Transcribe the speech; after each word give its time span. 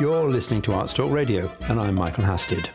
You're 0.00 0.28
listening 0.28 0.60
to 0.62 0.72
Arts 0.72 0.92
Talk 0.92 1.12
Radio, 1.12 1.48
and 1.68 1.78
I'm 1.78 1.94
Michael 1.94 2.24
Hasted. 2.24 2.68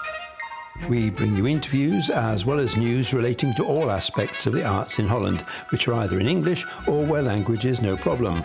We 0.88 1.10
bring 1.10 1.36
you 1.36 1.48
interviews 1.48 2.10
as 2.10 2.46
well 2.46 2.62
as 2.62 2.78
news 2.78 3.14
relating 3.14 3.54
to 3.56 3.66
all 3.66 3.92
aspects 3.92 4.48
of 4.48 4.54
the 4.54 4.66
arts 4.66 5.00
in 5.00 5.06
Holland, 5.06 5.42
which 5.72 5.90
are 5.90 5.96
either 5.96 6.22
in 6.22 6.30
English 6.30 6.66
or 6.88 7.06
where 7.06 7.22
language 7.22 7.66
is 7.66 7.82
no 7.82 7.98
problem. 7.98 8.42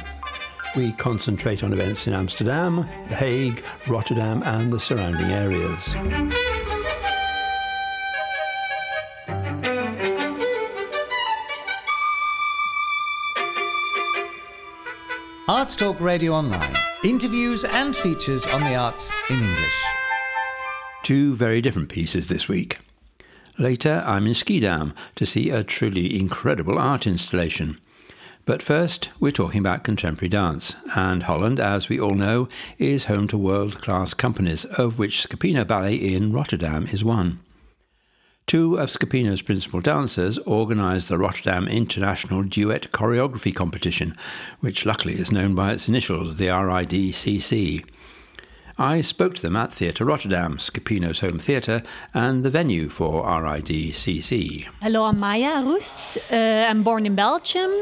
We 0.74 0.90
concentrate 0.90 1.62
on 1.62 1.72
events 1.72 2.08
in 2.08 2.14
Amsterdam, 2.14 2.88
The 3.10 3.14
Hague, 3.14 3.62
Rotterdam, 3.86 4.42
and 4.42 4.72
the 4.72 4.80
surrounding 4.80 5.30
areas. 5.30 5.94
Arts 15.46 15.76
Talk 15.76 16.00
Radio 16.00 16.32
Online. 16.32 16.74
Interviews 17.04 17.64
and 17.64 17.94
features 17.94 18.46
on 18.46 18.62
the 18.62 18.76
arts 18.76 19.12
in 19.28 19.38
English. 19.38 19.84
Two 21.02 21.34
very 21.34 21.60
different 21.60 21.90
pieces 21.90 22.30
this 22.30 22.48
week. 22.48 22.78
Later, 23.58 24.02
I'm 24.06 24.26
in 24.26 24.32
Schiedam 24.32 24.94
to 25.16 25.26
see 25.26 25.50
a 25.50 25.62
truly 25.62 26.18
incredible 26.18 26.78
art 26.78 27.06
installation. 27.06 27.78
But 28.46 28.62
first, 28.62 29.10
we're 29.20 29.32
talking 29.32 29.60
about 29.60 29.84
contemporary 29.84 30.30
dance, 30.30 30.76
and 30.96 31.24
Holland, 31.24 31.60
as 31.60 31.90
we 31.90 32.00
all 32.00 32.14
know, 32.14 32.48
is 32.78 33.04
home 33.04 33.28
to 33.28 33.36
world 33.36 33.82
class 33.82 34.14
companies, 34.14 34.64
of 34.64 34.98
which 34.98 35.28
Scapino 35.28 35.66
Ballet 35.66 35.96
in 35.96 36.32
Rotterdam 36.32 36.86
is 36.86 37.04
one. 37.04 37.38
Two 38.46 38.78
of 38.78 38.90
Scapino's 38.90 39.40
principal 39.40 39.80
dancers 39.80 40.38
organised 40.40 41.08
the 41.08 41.16
Rotterdam 41.16 41.66
International 41.66 42.42
Duet 42.42 42.92
Choreography 42.92 43.54
Competition, 43.54 44.14
which 44.60 44.84
luckily 44.84 45.14
is 45.14 45.32
known 45.32 45.54
by 45.54 45.72
its 45.72 45.88
initials, 45.88 46.36
the 46.36 46.48
RIDCC. 46.48 47.86
I 48.76 49.00
spoke 49.00 49.34
to 49.36 49.42
them 49.42 49.56
at 49.56 49.72
Theatre 49.72 50.04
Rotterdam, 50.04 50.58
Scapino's 50.58 51.20
home 51.20 51.38
theatre, 51.38 51.82
and 52.12 52.44
the 52.44 52.50
venue 52.50 52.90
for 52.90 53.24
RIDCC. 53.24 54.68
Hello, 54.82 55.04
I'm 55.04 55.18
Maya 55.18 55.64
Roest. 55.64 56.18
Uh, 56.30 56.66
I'm 56.68 56.82
born 56.82 57.06
in 57.06 57.14
Belgium. 57.14 57.72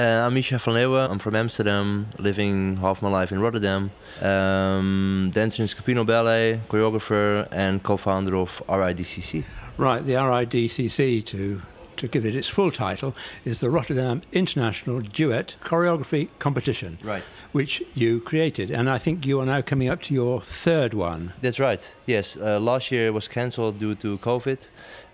Uh, 0.00 0.24
I'm 0.24 0.32
Misha 0.32 0.58
van 0.58 0.72
Leeuwen. 0.72 1.10
I'm 1.10 1.18
from 1.18 1.36
Amsterdam, 1.36 2.06
living 2.18 2.76
half 2.76 3.02
my 3.02 3.10
life 3.10 3.32
in 3.32 3.38
Rotterdam. 3.38 3.90
Um, 4.22 5.30
dancer 5.34 5.60
in 5.60 5.68
Scapino 5.68 6.06
Ballet, 6.06 6.58
choreographer, 6.70 7.46
and 7.52 7.82
co-founder 7.82 8.34
of 8.34 8.62
RIDCC. 8.66 9.44
Right, 9.76 10.02
the 10.06 10.14
RIDCC, 10.14 11.26
to, 11.26 11.60
to 11.98 12.08
give 12.08 12.24
it 12.24 12.34
its 12.34 12.48
full 12.48 12.70
title, 12.70 13.14
is 13.44 13.60
the 13.60 13.68
Rotterdam 13.68 14.22
International 14.32 15.00
Duet 15.02 15.56
Choreography 15.62 16.30
Competition. 16.38 16.96
Right. 17.02 17.22
Which 17.52 17.82
you 17.94 18.20
created, 18.20 18.70
and 18.70 18.88
I 18.88 18.96
think 18.96 19.26
you 19.26 19.38
are 19.40 19.44
now 19.44 19.60
coming 19.60 19.90
up 19.90 20.00
to 20.04 20.14
your 20.14 20.40
third 20.40 20.94
one. 20.94 21.34
That's 21.42 21.60
right. 21.60 21.94
Yes, 22.06 22.38
uh, 22.38 22.58
last 22.58 22.90
year 22.90 23.08
it 23.08 23.12
was 23.12 23.28
cancelled 23.28 23.78
due 23.78 23.94
to 23.96 24.16
COVID. 24.16 24.66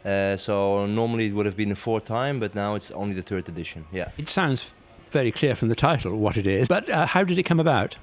Uh, 0.05 0.37
so 0.37 0.87
normally 0.87 1.27
it 1.27 1.33
would 1.33 1.47
have 1.47 1.56
been 1.56 1.71
the 1.71 1.75
fourth 1.75 2.05
time, 2.05 2.39
but 2.39 2.55
now 2.55 2.77
it's 2.77 2.93
only 2.93 3.15
the 3.15 3.23
third 3.23 3.48
edition. 3.48 3.84
Yeah. 3.91 4.11
It 4.17 4.28
sounds 4.28 4.75
very 5.17 5.33
clear 5.33 5.55
from 5.56 5.69
the 5.70 5.81
title 5.89 6.12
what 6.27 6.36
it 6.36 6.47
is, 6.47 6.69
but 6.69 6.83
uh, 6.91 7.06
how 7.14 7.25
did 7.25 7.39
it 7.39 7.45
come 7.45 7.61
about? 7.69 7.97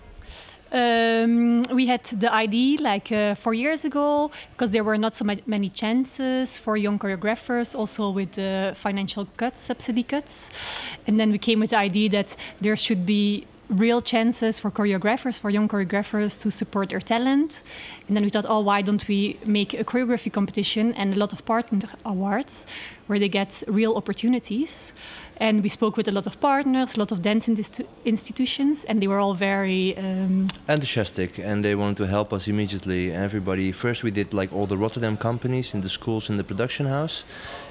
Um, 0.72 1.62
we 1.80 1.86
had 1.86 2.04
the 2.06 2.32
idea 2.46 2.82
like 2.82 3.12
uh, 3.12 3.36
four 3.36 3.54
years 3.54 3.86
ago 3.86 4.32
because 4.54 4.72
there 4.72 4.84
were 4.84 4.98
not 4.98 5.14
so 5.14 5.24
ma- 5.24 5.46
many 5.46 5.70
chances 5.70 6.58
for 6.58 6.76
young 6.76 6.98
choreographers, 6.98 7.76
also 7.76 8.10
with 8.10 8.32
the 8.32 8.74
financial 8.76 9.26
cuts, 9.38 9.60
subsidy 9.60 10.02
cuts. 10.02 10.34
And 11.06 11.20
then 11.20 11.30
we 11.32 11.38
came 11.38 11.60
with 11.60 11.70
the 11.70 11.78
idea 11.90 12.10
that 12.18 12.36
there 12.60 12.76
should 12.76 13.06
be 13.06 13.46
real 13.74 14.02
chances 14.02 14.60
for 14.60 14.72
choreographers, 14.72 15.40
for 15.40 15.50
young 15.50 15.68
choreographers 15.68 16.40
to 16.40 16.52
support 16.52 16.90
their 16.90 17.00
talent. 17.00 17.64
And 18.08 18.16
then 18.16 18.24
we 18.24 18.30
thought, 18.30 18.46
oh, 18.48 18.62
why 18.62 18.82
don't 18.82 19.08
we 19.08 19.38
make 19.46 19.74
a 19.74 19.84
choreography 19.84 20.32
competition 20.32 20.94
and 20.94 21.14
a 21.14 21.18
lot 21.18 21.34
of 21.34 21.46
partner 21.46 21.80
awards 22.06 22.68
where 23.08 23.20
they 23.20 23.30
get 23.30 23.64
real 23.68 23.96
opportunities? 23.96 24.94
And 25.38 25.64
we 25.64 25.70
spoke 25.70 25.98
with 25.98 26.08
a 26.08 26.12
lot 26.12 26.28
of 26.28 26.40
partners, 26.40 26.96
a 26.96 27.00
lot 27.00 27.12
of 27.12 27.22
dance 27.22 27.48
institu- 27.48 27.88
institutions, 28.06 28.86
and 28.86 29.02
they 29.02 29.08
were 29.08 29.20
all 29.20 29.34
very 29.34 29.98
um, 29.98 30.48
enthusiastic 30.68 31.40
and 31.40 31.66
they 31.66 31.76
wanted 31.76 31.98
to 31.98 32.08
help 32.08 32.32
us 32.34 32.48
immediately. 32.48 33.12
Everybody, 33.12 33.72
first 33.72 34.04
we 34.04 34.12
did 34.12 34.34
like 34.34 34.54
all 34.54 34.68
the 34.68 34.78
Rotterdam 34.78 35.18
companies 35.18 35.74
in 35.74 35.82
the 35.82 35.90
schools 35.90 36.30
in 36.30 36.38
the 36.38 36.44
production 36.44 36.86
house, 36.86 37.26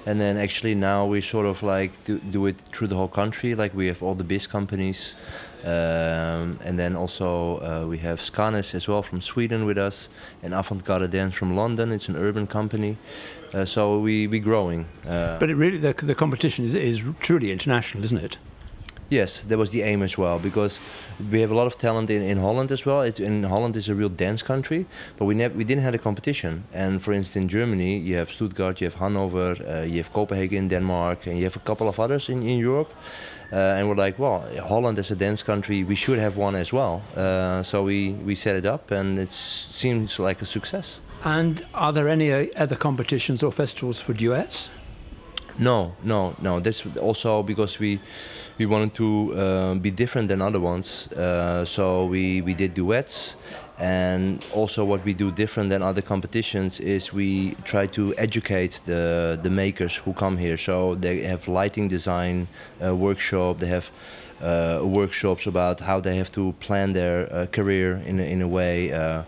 and 0.06 0.20
then 0.20 0.36
actually 0.36 0.74
now 0.74 1.06
we 1.06 1.20
sort 1.20 1.46
of 1.46 1.62
like 1.62 1.92
do, 2.04 2.18
do 2.18 2.46
it 2.46 2.60
through 2.72 2.88
the 2.88 2.96
whole 2.96 3.08
country. 3.08 3.54
Like 3.54 3.74
we 3.74 3.86
have 3.86 4.02
all 4.02 4.14
the 4.14 4.24
BIS 4.24 4.46
companies. 4.46 5.14
Um, 5.64 6.58
and 6.64 6.76
then 6.76 6.96
also 6.96 7.60
uh, 7.60 7.86
we 7.86 7.98
have 7.98 8.20
Skanes 8.20 8.74
as 8.74 8.88
well 8.88 9.00
from 9.00 9.20
Sweden 9.20 9.64
with 9.64 9.78
us, 9.78 10.08
and 10.42 10.54
Avant 10.54 10.84
Garde 10.84 11.08
Dance 11.08 11.36
from 11.36 11.54
London. 11.54 11.92
It's 11.92 12.08
an 12.08 12.16
urban 12.16 12.48
company, 12.48 12.96
uh, 13.54 13.64
so 13.64 14.00
we 14.00 14.26
we 14.26 14.40
growing. 14.40 14.86
Uh, 15.06 15.38
but 15.38 15.50
it 15.50 15.54
really 15.54 15.78
the, 15.78 15.92
the 15.92 16.16
competition 16.16 16.64
is, 16.64 16.74
is 16.74 17.04
truly 17.20 17.52
international, 17.52 18.02
isn't 18.02 18.18
it? 18.18 18.38
Yes, 19.12 19.42
that 19.42 19.58
was 19.58 19.70
the 19.72 19.82
aim 19.82 20.02
as 20.02 20.16
well 20.16 20.38
because 20.38 20.80
we 21.30 21.42
have 21.42 21.50
a 21.50 21.54
lot 21.54 21.66
of 21.66 21.76
talent 21.76 22.08
in, 22.08 22.22
in 22.22 22.38
Holland 22.38 22.72
as 22.72 22.86
well. 22.86 23.02
It's, 23.02 23.20
in 23.20 23.42
Holland 23.44 23.76
is 23.76 23.90
a 23.90 23.94
real 23.94 24.08
dance 24.08 24.42
country, 24.42 24.86
but 25.18 25.26
we 25.26 25.34
never 25.34 25.54
we 25.54 25.64
didn't 25.64 25.84
have 25.84 25.94
a 25.94 25.98
competition. 25.98 26.64
And 26.72 27.02
for 27.02 27.12
instance, 27.12 27.36
in 27.42 27.48
Germany, 27.48 27.98
you 27.98 28.16
have 28.16 28.30
Stuttgart, 28.30 28.80
you 28.80 28.86
have 28.86 28.94
Hanover, 28.94 29.50
uh, 29.68 29.82
you 29.82 29.98
have 29.98 30.10
Copenhagen 30.14 30.58
in 30.58 30.68
Denmark, 30.68 31.26
and 31.26 31.36
you 31.36 31.44
have 31.44 31.56
a 31.56 31.64
couple 31.68 31.88
of 31.88 32.00
others 32.00 32.28
in, 32.30 32.42
in 32.42 32.58
Europe. 32.58 32.90
Uh, 33.52 33.76
and 33.76 33.86
we're 33.86 34.04
like, 34.06 34.18
well, 34.18 34.46
Holland 34.66 34.98
is 34.98 35.10
a 35.10 35.16
dance 35.16 35.42
country, 35.42 35.84
we 35.84 35.94
should 35.94 36.18
have 36.18 36.38
one 36.38 36.56
as 36.56 36.72
well. 36.72 37.02
Uh, 37.14 37.62
so 37.62 37.82
we, 37.82 38.12
we 38.24 38.34
set 38.34 38.56
it 38.56 38.64
up, 38.64 38.90
and 38.90 39.18
it 39.18 39.30
seems 39.30 40.18
like 40.18 40.40
a 40.40 40.46
success. 40.46 41.00
And 41.22 41.62
are 41.74 41.92
there 41.92 42.08
any 42.08 42.32
other 42.56 42.76
competitions 42.76 43.42
or 43.42 43.52
festivals 43.52 44.00
for 44.00 44.14
duets? 44.14 44.70
No, 45.58 45.94
no, 46.02 46.34
no. 46.40 46.60
This 46.60 46.84
also 46.96 47.42
because 47.42 47.78
we 47.78 48.00
we 48.58 48.66
wanted 48.66 48.94
to 48.94 49.34
uh, 49.34 49.74
be 49.74 49.90
different 49.90 50.28
than 50.28 50.40
other 50.40 50.60
ones. 50.60 51.08
Uh, 51.12 51.64
so 51.64 52.06
we 52.06 52.40
we 52.40 52.54
did 52.54 52.74
duets, 52.74 53.36
and 53.78 54.44
also 54.54 54.84
what 54.84 55.04
we 55.04 55.12
do 55.12 55.30
different 55.30 55.70
than 55.70 55.82
other 55.82 56.02
competitions 56.02 56.80
is 56.80 57.12
we 57.12 57.54
try 57.64 57.86
to 57.86 58.14
educate 58.16 58.80
the 58.86 59.38
the 59.42 59.50
makers 59.50 59.96
who 59.96 60.12
come 60.14 60.38
here. 60.38 60.56
So 60.56 60.94
they 60.94 61.20
have 61.20 61.48
lighting 61.48 61.88
design 61.88 62.48
uh, 62.82 62.94
workshop. 62.96 63.58
They 63.58 63.68
have. 63.68 63.90
Uh, 64.42 64.80
workshops 64.82 65.46
about 65.46 65.78
how 65.78 66.00
they 66.00 66.16
have 66.16 66.28
to 66.32 66.52
plan 66.58 66.94
their 66.94 67.32
uh, 67.32 67.46
career 67.52 68.02
in 68.04 68.18
a, 68.18 68.24
in 68.24 68.42
a 68.42 68.48
way 68.48 68.90
uh, 68.90 69.22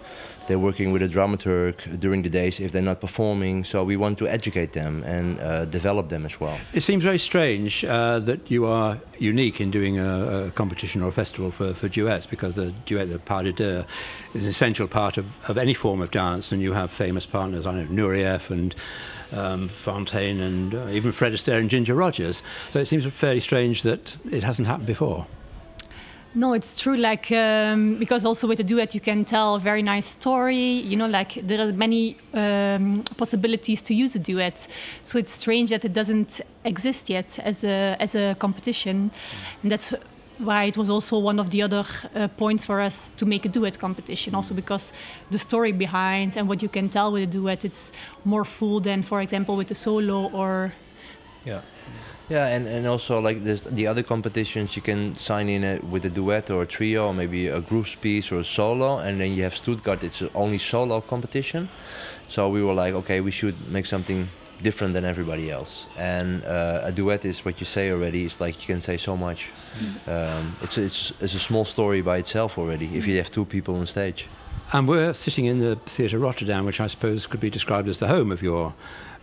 they're 0.47 0.59
working 0.59 0.93
with 0.93 1.03
a 1.03 1.09
dramaturg 1.09 2.01
during 2.01 2.23
the 2.23 2.31
days 2.31 2.61
if 2.61 2.73
they're 2.73 2.83
not 2.83 3.01
performing. 3.01 3.65
So 3.65 3.85
we 3.85 3.97
want 3.97 4.19
to 4.19 4.29
educate 4.29 4.73
them 4.73 5.03
and 5.05 5.41
uh, 5.41 5.65
develop 5.67 6.09
them 6.09 6.27
as 6.27 6.41
well. 6.41 6.59
It 6.73 6.81
seems 6.81 7.03
very 7.03 7.19
strange 7.19 7.85
uh, 7.85 8.19
that 8.21 8.51
you 8.51 8.67
are 8.67 8.99
unique 9.19 9.61
in 9.61 9.71
doing 9.71 9.99
a, 9.99 10.47
a, 10.47 10.51
competition 10.51 11.03
or 11.03 11.09
a 11.09 11.13
festival 11.13 11.51
for, 11.51 11.75
for 11.75 11.89
duets 11.89 12.27
because 12.27 12.55
the 12.55 12.73
duet, 12.87 13.11
the 13.11 13.19
pas 13.19 13.45
de 13.45 13.53
deux, 13.53 13.85
is 14.35 14.45
an 14.45 14.51
essential 14.51 14.89
part 14.89 15.17
of, 15.19 15.27
of 15.49 15.57
any 15.59 15.75
form 15.75 16.01
of 16.01 16.11
dance, 16.11 16.53
and 16.53 16.61
you 16.61 16.73
have 16.73 16.91
famous 16.91 17.27
partners. 17.27 17.67
I 17.67 17.73
know 17.73 17.87
Nureyev 17.87 18.51
and 18.51 18.75
um, 19.33 19.69
Fonteyn 19.69 20.41
and 20.41 20.75
uh, 20.75 20.87
even 20.89 21.13
Fred 21.13 21.33
Astaire 21.33 21.59
and 21.59 21.71
Ginger 21.71 21.95
Rogers. 21.95 22.43
So 22.71 22.81
it 22.81 22.87
seems 22.87 23.07
fairly 23.07 23.41
strange 23.41 23.83
that 23.83 24.17
it 24.31 24.43
hasn't 24.43 24.69
happened 24.69 24.87
before. 24.87 25.27
No, 26.37 26.53
it's 26.53 26.81
true. 26.81 26.97
Like 26.97 27.31
um, 27.31 27.97
because 27.99 28.25
also 28.25 28.49
with 28.49 28.59
a 28.59 28.65
duet 28.65 28.93
you 28.93 29.01
can 29.01 29.25
tell 29.25 29.55
a 29.55 29.61
very 29.61 29.83
nice 29.83 30.07
story. 30.07 30.57
You 30.57 30.97
know, 30.97 31.07
like 31.07 31.35
there 31.47 31.61
are 31.61 31.73
many 31.73 32.17
um, 32.33 33.05
possibilities 33.17 33.83
to 33.83 33.95
use 33.95 34.17
a 34.17 34.19
duet. 34.19 34.67
So 35.03 35.19
it's 35.19 35.33
strange 35.33 35.71
that 35.71 35.85
it 35.85 35.93
doesn't 35.93 36.41
exist 36.65 37.09
yet 37.09 37.39
as 37.39 37.63
a 37.63 37.97
as 38.01 38.17
a 38.17 38.35
competition, 38.39 39.13
and 39.63 39.71
that's 39.71 39.95
why 40.39 40.65
it 40.65 40.77
was 40.77 40.91
also 40.91 41.19
one 41.19 41.39
of 41.39 41.51
the 41.51 41.63
other 41.63 41.85
uh, 42.15 42.27
points 42.37 42.65
for 42.65 42.81
us 42.81 43.13
to 43.17 43.27
make 43.27 43.45
a 43.45 43.49
duet 43.49 43.79
competition. 43.79 44.35
Also 44.35 44.55
because 44.55 44.93
the 45.31 45.39
story 45.39 45.71
behind 45.71 46.37
and 46.37 46.49
what 46.49 46.63
you 46.63 46.69
can 46.69 46.89
tell 46.89 47.13
with 47.13 47.23
a 47.23 47.27
duet, 47.27 47.65
it's 47.65 47.93
more 48.25 48.45
full 48.45 48.81
than, 48.81 49.03
for 49.03 49.21
example, 49.21 49.57
with 49.57 49.71
a 49.71 49.75
solo 49.75 50.31
or. 50.33 50.73
Yeah. 51.45 51.61
Yeah, 52.29 52.47
and, 52.47 52.67
and 52.67 52.87
also 52.87 53.21
like 53.21 53.45
there's 53.45 53.65
the 53.65 53.87
other 53.87 54.03
competitions 54.03 54.77
you 54.77 54.83
can 54.83 55.15
sign 55.15 55.49
in 55.49 55.63
it 55.63 55.85
with 55.85 56.07
a 56.07 56.11
duet 56.11 56.51
or 56.51 56.63
a 56.63 56.67
trio 56.67 57.09
or 57.09 57.15
maybe 57.15 57.49
a 57.49 57.61
group 57.61 57.87
piece 58.01 58.33
or 58.33 58.39
a 58.39 58.45
solo, 58.45 58.99
and 58.99 59.21
then 59.21 59.33
you 59.35 59.43
have 59.43 59.55
Stuttgart. 59.55 60.03
It's 60.03 60.23
only 60.35 60.59
solo 60.59 61.01
competition, 61.03 61.69
so 62.29 62.49
we 62.49 62.63
were 62.63 62.73
like, 62.73 62.95
okay, 62.95 63.21
we 63.21 63.31
should 63.31 63.55
make 63.69 63.85
something 63.85 64.29
different 64.63 64.95
than 64.95 65.05
everybody 65.05 65.51
else. 65.51 65.89
And 65.99 66.43
uh, 66.45 66.81
a 66.83 66.93
duet 66.93 67.25
is 67.25 67.45
what 67.45 67.61
you 67.61 67.67
say 67.67 67.91
already. 67.91 68.25
It's 68.25 68.41
like 68.41 68.61
you 68.61 68.75
can 68.75 68.81
say 68.81 68.97
so 68.97 69.17
much. 69.17 69.51
Mm. 69.79 70.09
Um, 70.09 70.57
it's 70.63 70.79
it's 70.79 71.13
it's 71.21 71.35
a 71.35 71.39
small 71.39 71.65
story 71.65 72.01
by 72.03 72.19
itself 72.19 72.59
already 72.59 72.87
if 72.95 73.07
you 73.07 73.17
have 73.19 73.31
two 73.31 73.45
people 73.45 73.77
on 73.77 73.87
stage. 73.87 74.29
And 74.73 74.89
we're 74.89 75.13
sitting 75.13 75.45
in 75.45 75.59
the 75.59 75.77
Theatre 75.87 76.19
Rotterdam, 76.19 76.65
which 76.65 76.81
I 76.81 76.87
suppose 76.87 77.27
could 77.27 77.41
be 77.41 77.51
described 77.51 77.89
as 77.89 77.99
the 77.99 78.09
home 78.09 78.33
of 78.33 78.43
your 78.43 78.73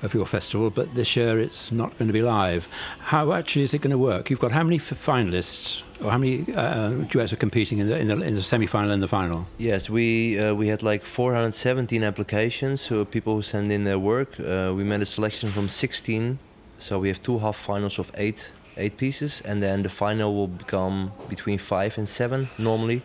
of 0.04 0.14
your 0.14 0.26
festival, 0.26 0.70
but 0.70 0.94
this 0.96 1.16
year 1.16 1.40
it's 1.40 1.72
not 1.72 1.98
going 1.98 2.08
to 2.08 2.14
be 2.14 2.22
live. 2.22 2.68
How 3.00 3.34
actually 3.34 3.64
is 3.64 3.74
it 3.74 3.82
going 3.82 3.92
to 3.92 3.98
work? 3.98 4.30
You've 4.30 4.40
got 4.40 4.52
how 4.52 4.64
many 4.64 4.80
finalists, 4.80 5.84
or 6.04 6.12
how 6.12 6.18
many 6.18 6.54
uh, 6.54 6.90
duets 7.10 7.34
are 7.34 7.38
competing 7.38 7.80
in 7.80 7.88
the, 7.88 7.98
in 7.98 8.08
the, 8.08 8.22
in 8.22 8.34
the 8.34 8.42
semi-final 8.42 8.92
and 8.92 9.02
the 9.02 9.08
final? 9.08 9.48
Yes, 9.58 9.90
we 9.90 10.40
uh, 10.40 10.54
we 10.54 10.68
had 10.68 10.82
like 10.84 11.06
417 11.06 12.04
applications, 12.04 12.82
so 12.82 13.06
people 13.06 13.36
who 13.36 13.42
send 13.42 13.72
in 13.72 13.84
their 13.84 14.00
work. 14.00 14.40
Uh, 14.40 14.74
we 14.76 14.84
made 14.84 15.02
a 15.02 15.06
selection 15.06 15.52
from 15.52 15.70
16, 15.70 16.40
so 16.80 17.00
we 17.00 17.08
have 17.08 17.22
two 17.22 17.40
half 17.40 17.56
finals 17.56 18.00
of 18.00 18.12
eight 18.16 18.52
eight 18.78 18.98
pieces, 18.98 19.42
and 19.42 19.62
then 19.62 19.84
the 19.84 19.90
final 19.90 20.34
will 20.34 20.48
become 20.48 21.12
between 21.30 21.58
five 21.58 21.98
and 21.98 22.08
seven 22.08 22.50
normally. 22.58 23.02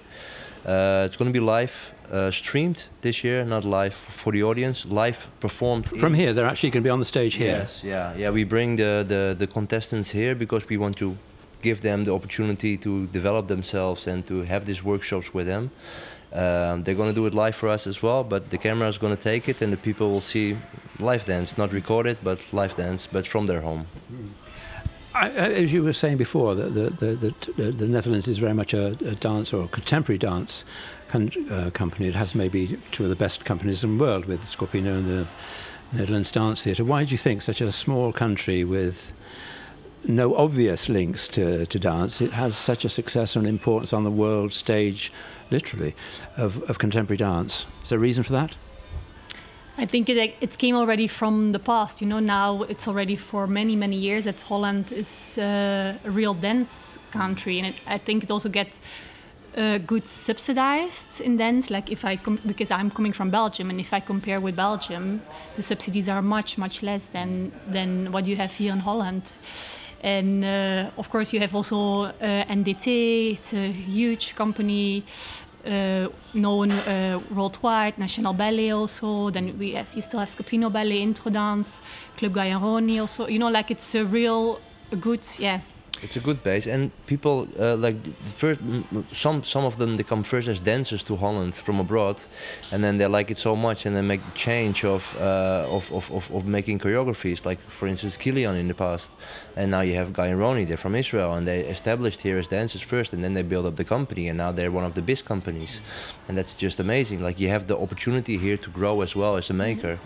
Uh, 0.67 1.05
it's 1.07 1.17
going 1.17 1.33
to 1.33 1.41
be 1.41 1.45
live 1.45 1.93
uh, 2.11 2.31
streamed 2.31 2.87
this 3.01 3.23
year, 3.23 3.45
not 3.45 3.65
live 3.65 3.95
for 3.95 4.33
the 4.33 4.43
audience. 4.43 4.85
Live 4.85 5.29
performed 5.39 5.89
from 5.89 6.15
here. 6.15 6.33
They're 6.33 6.47
actually 6.47 6.71
going 6.71 6.83
to 6.83 6.89
be 6.89 6.91
on 6.91 6.99
the 6.99 7.05
stage 7.05 7.35
here. 7.35 7.59
Yes, 7.59 7.85
yeah, 7.85 8.17
yeah. 8.17 8.31
We 8.31 8.45
bring 8.45 8.77
the, 8.77 9.05
the 9.07 9.37
the 9.39 9.47
contestants 9.47 10.11
here 10.11 10.35
because 10.35 10.69
we 10.69 10.77
want 10.77 10.97
to 10.97 11.17
give 11.63 11.81
them 11.81 12.05
the 12.05 12.13
opportunity 12.13 12.77
to 12.77 13.07
develop 13.07 13.47
themselves 13.47 14.07
and 14.07 14.27
to 14.27 14.43
have 14.43 14.65
these 14.65 14.83
workshops 14.83 15.33
with 15.33 15.47
them. 15.47 15.71
Um, 16.33 16.83
they're 16.83 16.97
going 16.97 17.15
to 17.15 17.15
do 17.15 17.27
it 17.27 17.35
live 17.35 17.55
for 17.55 17.69
us 17.69 17.87
as 17.87 18.03
well, 18.03 18.25
but 18.25 18.51
the 18.51 18.59
camera 18.59 18.89
is 18.89 18.99
going 18.99 19.17
to 19.17 19.23
take 19.23 19.49
it 19.49 19.63
and 19.63 19.73
the 19.73 19.77
people 19.77 20.11
will 20.11 20.21
see 20.21 20.57
live 20.99 21.25
dance, 21.25 21.57
not 21.57 21.73
recorded, 21.73 22.17
but 22.23 22.39
live 22.53 22.75
dance, 22.75 23.07
but 23.07 23.27
from 23.27 23.47
their 23.47 23.61
home. 23.61 23.87
Mm. 24.13 24.29
I, 25.17 25.31
as 25.31 25.73
you 25.73 25.83
were 25.83 25.93
saying 25.93 26.19
before, 26.19 26.55
the, 26.55 26.69
the, 26.69 26.91
the, 27.57 27.73
the 27.73 27.89
Netherlands 27.89 28.29
is 28.29 28.39
very 28.39 28.53
much 28.53 28.75
a, 28.75 28.89
a 28.89 29.15
dance 29.15 29.53
or 29.53 29.65
a 29.65 29.69
contemporary 29.69 30.19
dance 30.19 30.65
con- 31.09 31.31
uh, 31.51 31.71
company. 31.71 32.09
It 32.09 32.15
has 32.15 32.35
maybe 32.35 32.79
two 32.93 33.05
of 33.05 33.11
the 33.11 33.17
best 33.17 33.45
companies 33.45 33.83
in 33.83 33.97
the 33.97 34.05
world 34.05 34.27
with 34.27 34.43
Scapino 34.43 34.99
and 34.99 35.07
the 35.07 35.27
Netherlands 35.93 36.31
Dance 36.31 36.65
Theatre. 36.65 36.85
Why 36.85 37.05
do 37.05 37.13
you 37.13 37.19
think 37.19 37.41
such 37.41 37.61
a 37.61 37.73
small 37.73 38.13
country 38.13 38.63
with 38.63 39.13
no 40.05 40.35
obvious 40.37 40.89
links 40.89 41.29
to, 41.29 41.67
to 41.67 41.79
dance, 41.79 42.21
it 42.21 42.33
has 42.33 42.57
such 42.57 42.85
a 42.85 42.89
success 42.89 43.37
and 43.37 43.47
importance 43.47 43.93
on 43.93 44.05
the 44.05 44.11
world 44.11 44.53
stage, 44.53 45.13
literally, 45.51 45.95
of, 46.37 46.63
of 46.69 46.79
contemporary 46.79 47.17
dance? 47.17 47.67
Is 47.83 47.89
there 47.89 47.99
a 47.99 48.03
reason 48.03 48.23
for 48.23 48.33
that? 48.33 48.57
I 49.79 49.85
think 49.85 50.09
it, 50.09 50.35
it 50.41 50.57
came 50.57 50.75
already 50.75 51.07
from 51.07 51.51
the 51.51 51.59
past. 51.59 52.01
You 52.01 52.09
know, 52.09 52.19
now 52.19 52.63
it's 52.63 52.89
already 52.89 53.17
for 53.17 53.47
many, 53.47 53.77
many 53.77 53.97
years 53.97 54.25
that 54.25 54.41
Holland 54.41 54.91
is 54.91 55.37
uh, 55.37 55.99
a 56.05 56.11
real 56.11 56.33
dance 56.33 56.99
country, 57.11 57.59
and 57.59 57.69
it, 57.69 57.81
I 57.87 57.99
think 57.99 58.23
it 58.23 58.31
also 58.31 58.49
gets 58.49 58.81
uh, 59.57 59.79
good 59.79 60.07
subsidized 60.07 61.21
in 61.21 61.37
dance. 61.37 61.71
Like 61.71 61.93
if 61.93 62.05
I 62.05 62.17
because 62.47 62.71
I'm 62.71 62.91
coming 62.91 63.13
from 63.13 63.31
Belgium, 63.31 63.69
and 63.71 63.79
if 63.79 63.93
I 63.93 64.01
compare 64.01 64.41
with 64.41 64.57
Belgium, 64.57 65.21
the 65.55 65.63
subsidies 65.63 66.09
are 66.09 66.23
much, 66.23 66.57
much 66.57 66.83
less 66.83 67.09
than 67.09 67.53
than 67.67 68.13
what 68.13 68.27
you 68.27 68.37
have 68.37 68.55
here 68.55 68.73
in 68.73 68.81
Holland. 68.81 69.33
And 70.03 70.45
uh, 70.45 70.91
of 70.99 71.11
course, 71.11 71.33
you 71.33 71.41
have 71.41 71.55
also 71.55 72.05
uh, 72.05 72.13
NDT. 72.49 73.33
It's 73.33 73.53
a 73.53 73.73
huge 73.73 74.37
company 74.37 75.05
uh, 75.67 76.09
known 76.35 76.71
uh, 76.71 77.21
worldwide, 77.35 77.99
National 77.99 78.33
Ballet 78.33 78.71
also. 78.71 79.31
Then 79.31 79.59
we 79.59 79.73
have, 79.73 79.95
you 79.95 80.03
still 80.03 80.21
have 80.21 80.29
Scapino 80.29 80.73
Ballet, 80.73 81.03
Introdans, 81.03 81.83
Club 82.17 82.33
Guy 82.33 82.51
& 82.51 82.53
Roni 82.53 83.01
also. 83.01 83.27
You 83.27 83.39
know, 83.39 83.49
like 83.49 83.71
it's 83.71 83.95
a 83.95 84.05
real 84.05 84.61
a 84.93 84.97
good, 84.97 85.21
yeah, 85.39 85.61
it's 86.03 86.17
a 86.17 86.21
good 86.21 86.43
base, 86.43 86.67
and 86.67 86.91
people 87.07 87.49
uh, 87.59 87.77
like 87.77 87.97
first. 88.25 88.61
Some 89.13 89.43
some 89.45 89.65
of 89.65 89.77
them 89.77 89.95
they 89.95 90.03
come 90.03 90.23
first 90.23 90.49
as 90.49 90.61
dancers 90.61 91.03
to 91.05 91.17
Holland 91.17 91.55
from 91.55 91.81
abroad, 91.81 92.25
and 92.73 92.83
then 92.83 92.99
they 92.99 93.07
like 93.07 93.31
it 93.31 93.39
so 93.39 93.57
much, 93.57 93.87
and 93.87 93.97
they 93.97 94.03
make 94.03 94.21
change 94.35 94.85
of, 94.85 95.17
uh, 95.21 95.67
of, 95.69 95.93
of, 95.93 96.11
of, 96.11 96.31
of 96.31 96.47
making 96.47 96.79
choreographies. 96.79 97.45
Like 97.45 97.61
for 97.61 97.87
instance, 97.89 98.17
Kylián 98.17 98.59
in 98.59 98.69
the 98.69 98.75
past, 98.75 99.11
and 99.57 99.71
now 99.71 99.81
you 99.81 99.95
have 99.95 100.13
Guy 100.13 100.29
and 100.29 100.41
Roni. 100.41 100.67
They're 100.67 100.77
from 100.77 100.95
Israel, 100.95 101.35
and 101.35 101.47
they 101.47 101.61
established 101.61 102.23
here 102.23 102.39
as 102.39 102.49
dancers 102.49 102.83
first, 102.83 103.13
and 103.13 103.23
then 103.23 103.35
they 103.35 103.43
build 103.43 103.67
up 103.67 103.77
the 103.77 103.85
company, 103.85 104.29
and 104.29 104.39
now 104.39 104.53
they're 104.53 104.73
one 104.73 104.85
of 104.85 104.95
the 104.95 105.03
best 105.03 105.25
companies, 105.25 105.81
and 106.29 106.37
that's 106.37 106.55
just 106.55 106.81
amazing. 106.81 107.23
Like 107.23 107.41
you 107.41 107.49
have 107.49 107.67
the 107.67 107.77
opportunity 107.79 108.37
here 108.39 108.57
to 108.59 108.71
grow 108.71 109.01
as 109.03 109.17
well 109.17 109.37
as 109.37 109.51
a 109.51 109.55
maker. 109.55 109.99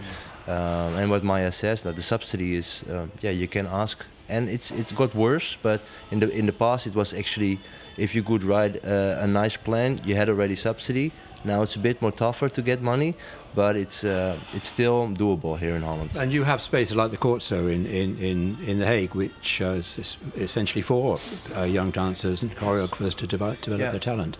Um, 0.46 0.96
and 0.96 1.10
what 1.10 1.22
Maya 1.22 1.52
says, 1.52 1.82
that 1.82 1.94
the 1.94 2.02
subsidy 2.02 2.56
is, 2.56 2.82
uh, 2.90 3.06
yeah, 3.20 3.30
you 3.30 3.46
can 3.46 3.66
ask 3.66 4.04
and 4.30 4.48
it's 4.48 4.70
it's 4.70 4.92
got 4.92 5.14
worse. 5.14 5.56
But 5.62 5.80
in 6.10 6.20
the 6.20 6.30
in 6.30 6.46
the 6.46 6.52
past, 6.52 6.86
it 6.86 6.94
was 6.94 7.12
actually 7.12 7.58
if 7.96 8.14
you 8.14 8.22
could 8.22 8.44
write 8.44 8.76
a, 8.84 9.24
a 9.24 9.26
nice 9.26 9.56
plan, 9.56 10.00
you 10.04 10.16
had 10.16 10.28
already 10.28 10.56
subsidy. 10.56 11.10
Now 11.42 11.62
it's 11.62 11.74
a 11.76 11.78
bit 11.78 12.02
more 12.02 12.12
tougher 12.12 12.50
to 12.50 12.62
get 12.62 12.82
money, 12.82 13.14
but 13.54 13.76
it's 13.76 14.04
uh, 14.04 14.36
it's 14.52 14.68
still 14.68 15.08
doable 15.08 15.58
here 15.58 15.74
in 15.74 15.82
Holland. 15.82 16.16
And 16.16 16.32
you 16.32 16.44
have 16.44 16.60
spaces 16.60 16.96
like 16.96 17.10
the 17.10 17.16
Korzo 17.16 17.72
in 17.72 17.86
in 17.86 18.18
in, 18.18 18.58
in 18.66 18.78
the 18.78 18.86
Hague, 18.86 19.14
which 19.14 19.62
uh, 19.62 19.78
is 19.78 20.18
essentially 20.36 20.82
for 20.82 21.18
uh, 21.56 21.62
young 21.62 21.92
dancers 21.92 22.42
and 22.42 22.54
choreographers 22.56 23.14
to 23.14 23.26
develop, 23.26 23.60
develop 23.62 23.80
yeah. 23.80 23.90
their 23.90 24.00
talent. 24.00 24.38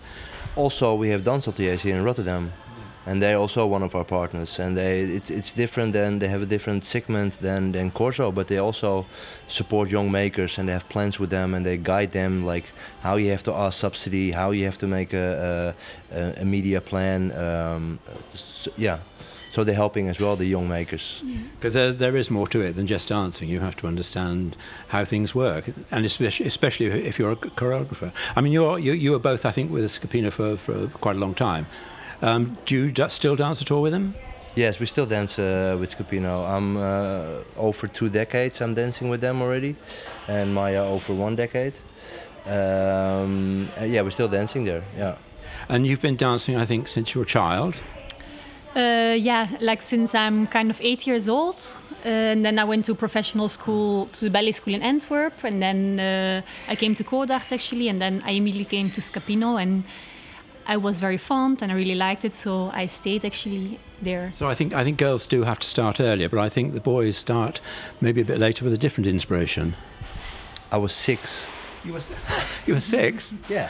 Also, 0.55 0.93
we 0.93 1.09
have 1.09 1.23
dance 1.23 1.47
ateliers 1.47 1.81
here 1.81 1.97
in 1.97 2.03
Rotterdam, 2.03 2.51
and 3.05 3.21
they're 3.21 3.37
also 3.37 3.65
one 3.65 3.83
of 3.83 3.95
our 3.95 4.03
partners. 4.03 4.59
And 4.59 4.77
they, 4.77 5.01
it's 5.01 5.29
it's 5.29 5.51
different 5.51 5.93
than 5.93 6.19
they 6.19 6.27
have 6.27 6.41
a 6.41 6.45
different 6.45 6.83
segment 6.83 7.39
than 7.41 7.71
than 7.71 7.91
Korzo, 7.91 8.31
but 8.33 8.47
they 8.47 8.57
also 8.57 9.05
support 9.47 9.89
young 9.89 10.11
makers 10.11 10.57
and 10.57 10.67
they 10.67 10.73
have 10.73 10.87
plans 10.89 11.19
with 11.19 11.29
them 11.29 11.53
and 11.53 11.65
they 11.65 11.77
guide 11.77 12.11
them 12.11 12.45
like 12.45 12.71
how 13.01 13.17
you 13.17 13.31
have 13.31 13.43
to 13.43 13.53
ask 13.53 13.79
subsidy, 13.79 14.31
how 14.31 14.51
you 14.51 14.65
have 14.65 14.77
to 14.77 14.87
make 14.87 15.13
a 15.13 15.75
a, 16.11 16.41
a 16.41 16.45
media 16.45 16.81
plan. 16.81 17.31
Um, 17.31 17.99
yeah. 18.77 18.99
So 19.51 19.65
they're 19.65 19.75
helping 19.75 20.07
as 20.07 20.17
well 20.17 20.37
the 20.37 20.45
young 20.45 20.69
makers. 20.69 21.21
Because 21.59 21.75
yeah. 21.75 21.89
there, 21.89 22.15
is 22.15 22.31
more 22.31 22.47
to 22.47 22.61
it 22.61 22.77
than 22.77 22.87
just 22.87 23.09
dancing. 23.09 23.49
You 23.49 23.59
have 23.59 23.75
to 23.77 23.87
understand 23.87 24.55
how 24.87 25.03
things 25.03 25.35
work, 25.35 25.65
and 25.91 26.05
especially, 26.05 26.45
especially 26.45 26.85
if 26.85 27.19
you're 27.19 27.33
a 27.33 27.35
choreographer. 27.35 28.13
I 28.37 28.39
mean, 28.39 28.53
you're, 28.53 28.79
you 28.79 28.93
you 28.93 29.11
were 29.11 29.19
both, 29.19 29.45
I 29.45 29.51
think, 29.51 29.69
with 29.69 29.83
Scapino 29.91 30.31
for, 30.31 30.55
for 30.55 30.87
quite 31.01 31.17
a 31.17 31.19
long 31.19 31.33
time. 31.33 31.65
Um, 32.21 32.57
do 32.65 32.75
you 32.75 32.91
d- 32.91 33.09
still 33.09 33.35
dance 33.35 33.61
at 33.61 33.71
all 33.71 33.81
with 33.81 33.93
him? 33.93 34.13
Yes, 34.55 34.79
we 34.79 34.85
still 34.85 35.05
dance 35.05 35.39
uh, 35.39 35.77
with 35.79 35.89
Scapino. 35.95 36.45
I'm 36.47 36.77
uh, 36.77 37.43
over 37.57 37.87
two 37.87 38.09
decades. 38.09 38.61
I'm 38.61 38.73
dancing 38.73 39.09
with 39.09 39.21
them 39.21 39.41
already, 39.41 39.75
and 40.27 40.53
Maya 40.53 40.83
over 40.83 41.13
one 41.13 41.35
decade. 41.35 41.73
Um, 42.45 43.69
uh, 43.79 43.85
yeah, 43.85 44.01
we're 44.01 44.11
still 44.11 44.27
dancing 44.27 44.65
there. 44.65 44.83
Yeah. 44.97 45.15
And 45.69 45.87
you've 45.87 46.01
been 46.01 46.17
dancing, 46.17 46.57
I 46.57 46.65
think, 46.65 46.87
since 46.87 47.13
you 47.13 47.19
were 47.19 47.25
a 47.25 47.27
child. 47.27 47.75
Uh, 48.75 49.15
yeah, 49.17 49.47
like 49.61 49.81
since 49.81 50.13
I'm 50.13 50.47
kind 50.47 50.69
of 50.69 50.81
eight 50.81 51.07
years 51.07 51.29
old. 51.29 51.57
Uh, 52.03 52.09
and 52.33 52.43
then 52.43 52.57
I 52.57 52.63
went 52.63 52.85
to 52.85 52.95
professional 52.95 53.47
school, 53.47 54.07
to 54.07 54.25
the 54.25 54.31
ballet 54.31 54.53
school 54.53 54.73
in 54.73 54.81
Antwerp, 54.81 55.43
and 55.43 55.61
then 55.61 55.99
uh, 55.99 56.41
I 56.67 56.75
came 56.75 56.95
to 56.95 57.03
Codarts 57.03 57.51
actually, 57.51 57.89
and 57.89 58.01
then 58.01 58.21
I 58.25 58.31
immediately 58.31 58.65
came 58.65 58.89
to 58.89 59.01
Scapino, 59.01 59.61
and 59.61 59.83
I 60.67 60.77
was 60.77 60.99
very 60.99 61.17
fond 61.17 61.61
and 61.61 61.71
I 61.71 61.75
really 61.75 61.95
liked 61.95 62.25
it, 62.25 62.33
so 62.33 62.69
I 62.73 62.85
stayed 62.85 63.25
actually 63.25 63.79
there. 64.01 64.31
So 64.33 64.49
I 64.49 64.53
think 64.53 64.73
I 64.73 64.83
think 64.83 64.97
girls 64.97 65.27
do 65.27 65.43
have 65.43 65.59
to 65.59 65.67
start 65.67 65.99
earlier, 65.99 66.29
but 66.29 66.39
I 66.39 66.49
think 66.49 66.73
the 66.73 66.81
boys 66.81 67.17
start 67.17 67.61
maybe 67.99 68.21
a 68.21 68.25
bit 68.25 68.39
later 68.39 68.65
with 68.65 68.73
a 68.73 68.77
different 68.77 69.07
inspiration. 69.07 69.75
I 70.71 70.77
was 70.77 70.93
six. 70.93 71.47
You 71.83 71.93
were 71.93 71.99
you 72.65 72.73
were 72.75 72.81
six. 72.81 73.33
yeah. 73.49 73.69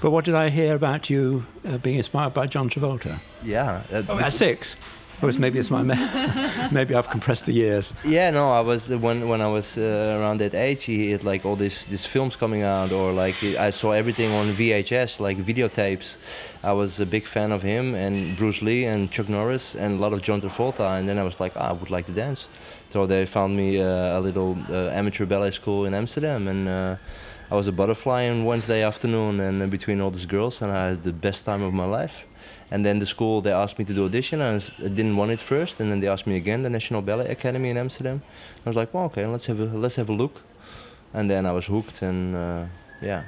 But 0.00 0.10
what 0.10 0.24
did 0.24 0.34
I 0.34 0.50
hear 0.50 0.74
about 0.74 1.08
you 1.08 1.46
uh, 1.66 1.78
being 1.78 1.96
inspired 1.96 2.34
by 2.34 2.46
John 2.46 2.68
Travolta? 2.68 3.18
Yeah. 3.42 3.82
Uh, 3.90 4.02
oh, 4.08 4.18
at 4.18 4.32
six. 4.32 4.76
Or 5.22 5.32
maybe 5.38 5.58
it's 5.58 5.70
my 5.70 5.82
maybe 6.72 6.94
I've 6.94 7.08
compressed 7.08 7.46
the 7.46 7.52
years. 7.52 7.94
Yeah, 8.04 8.30
no, 8.30 8.50
I 8.50 8.60
was 8.60 8.90
when 8.90 9.28
when 9.28 9.40
I 9.40 9.46
was 9.46 9.78
uh, 9.78 10.18
around 10.20 10.38
that 10.40 10.54
age, 10.54 10.84
he 10.84 11.10
had 11.10 11.24
like 11.24 11.46
all 11.46 11.56
these 11.56 11.86
these 11.86 12.04
films 12.04 12.36
coming 12.36 12.62
out, 12.62 12.92
or 12.92 13.12
like 13.12 13.42
I 13.42 13.70
saw 13.70 13.92
everything 13.92 14.30
on 14.32 14.46
VHS, 14.52 15.20
like 15.20 15.38
videotapes. 15.38 16.18
I 16.62 16.72
was 16.72 17.00
a 17.00 17.06
big 17.06 17.26
fan 17.26 17.52
of 17.52 17.62
him 17.62 17.94
and 17.94 18.36
Bruce 18.36 18.60
Lee 18.60 18.84
and 18.84 19.10
Chuck 19.10 19.28
Norris 19.28 19.74
and 19.74 19.98
a 19.98 20.00
lot 20.02 20.12
of 20.12 20.20
John 20.20 20.40
Travolta, 20.40 20.98
and 20.98 21.08
then 21.08 21.18
I 21.18 21.22
was 21.22 21.40
like, 21.40 21.52
oh, 21.56 21.60
I 21.60 21.72
would 21.72 21.90
like 21.90 22.06
to 22.06 22.12
dance. 22.12 22.48
So 22.90 23.06
they 23.06 23.24
found 23.26 23.56
me 23.56 23.80
uh, 23.80 24.18
a 24.18 24.20
little 24.20 24.56
uh, 24.68 24.90
amateur 24.90 25.26
ballet 25.26 25.50
school 25.50 25.86
in 25.86 25.94
Amsterdam, 25.94 26.48
and 26.48 26.68
uh, 26.68 26.96
I 27.50 27.54
was 27.54 27.68
a 27.68 27.72
butterfly 27.72 28.28
on 28.28 28.44
Wednesday 28.44 28.82
afternoon, 28.82 29.40
and 29.40 29.62
uh, 29.62 29.66
between 29.66 30.00
all 30.00 30.10
these 30.10 30.26
girls, 30.26 30.62
and 30.62 30.70
I 30.72 30.88
had 30.88 31.02
the 31.02 31.12
best 31.12 31.44
time 31.44 31.62
of 31.62 31.72
my 31.72 31.86
life. 31.86 32.26
And 32.70 32.84
then 32.84 32.98
the 32.98 33.06
school 33.06 33.40
they 33.40 33.52
asked 33.52 33.78
me 33.78 33.84
to 33.84 33.94
do 33.94 34.04
audition. 34.04 34.40
I, 34.40 34.56
I 34.56 34.88
didn't 34.88 35.16
want 35.16 35.30
it 35.30 35.38
first, 35.38 35.80
and 35.80 35.90
then 35.90 36.00
they 36.00 36.08
asked 36.08 36.26
me 36.26 36.36
again, 36.36 36.62
the 36.62 36.70
National 36.70 37.02
Ballet 37.02 37.28
Academy 37.28 37.70
in 37.70 37.76
Amsterdam. 37.76 38.22
I 38.64 38.68
was 38.68 38.76
like, 38.76 38.92
well, 38.92 39.04
okay, 39.04 39.26
let's 39.26 39.46
have 39.46 39.60
a 39.60 39.64
let's 39.64 39.96
have 39.96 40.08
a 40.08 40.12
look. 40.12 40.42
And 41.12 41.30
then 41.30 41.46
I 41.46 41.52
was 41.52 41.66
hooked, 41.66 42.02
and 42.02 42.34
uh, 42.34 42.66
yeah. 43.00 43.24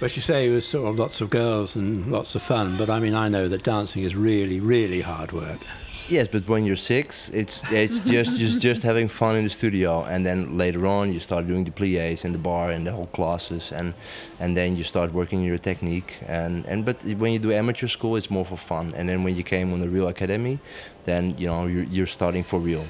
But 0.00 0.16
you 0.16 0.22
say 0.22 0.48
it 0.48 0.52
was 0.52 0.66
sort 0.66 0.88
of 0.88 0.98
lots 0.98 1.20
of 1.20 1.30
girls 1.30 1.76
and 1.76 2.10
lots 2.10 2.34
of 2.34 2.42
fun. 2.42 2.76
But 2.76 2.90
I 2.90 2.98
mean, 2.98 3.14
I 3.14 3.28
know 3.28 3.46
that 3.48 3.62
dancing 3.62 4.02
is 4.02 4.16
really, 4.16 4.58
really 4.58 5.00
hard 5.00 5.32
work. 5.32 5.60
Yes, 6.08 6.28
but 6.28 6.48
when 6.48 6.64
you're 6.64 6.76
six, 6.76 7.28
it's 7.30 7.62
it's 7.72 8.00
just 8.14 8.36
just 8.36 8.60
just 8.60 8.82
having 8.82 9.08
fun 9.08 9.36
in 9.36 9.44
the 9.44 9.50
studio, 9.50 10.04
and 10.04 10.26
then 10.26 10.58
later 10.58 10.86
on 10.86 11.12
you 11.12 11.20
start 11.20 11.46
doing 11.46 11.64
the 11.64 11.70
pliés 11.70 12.24
and 12.24 12.34
the 12.34 12.38
bar 12.38 12.70
and 12.70 12.86
the 12.86 12.92
whole 12.92 13.06
classes, 13.06 13.72
and 13.72 13.94
and 14.40 14.56
then 14.56 14.76
you 14.76 14.84
start 14.84 15.12
working 15.12 15.42
your 15.42 15.58
technique. 15.58 16.18
And 16.26 16.66
and 16.66 16.84
but 16.84 17.02
when 17.04 17.32
you 17.32 17.38
do 17.38 17.52
amateur 17.52 17.86
school, 17.86 18.16
it's 18.16 18.30
more 18.30 18.44
for 18.44 18.56
fun. 18.56 18.92
And 18.96 19.08
then 19.08 19.22
when 19.24 19.36
you 19.36 19.44
came 19.44 19.72
on 19.72 19.80
the 19.80 19.88
real 19.88 20.08
academy, 20.08 20.58
then 21.04 21.36
you 21.38 21.46
know 21.46 21.66
you're, 21.66 21.84
you're 21.84 22.06
starting 22.06 22.42
for 22.42 22.58
real. 22.58 22.84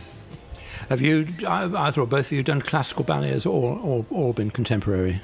Have 0.89 1.01
you 1.01 1.27
either 1.47 2.01
or 2.01 2.07
both 2.07 2.27
of 2.27 2.33
you 2.33 2.43
done 2.43 2.61
classical 2.61 3.05
ballets 3.05 3.47
or 3.47 3.79
all, 3.79 4.07
all 4.11 4.33
been 4.33 4.51
contemporary? 4.51 5.21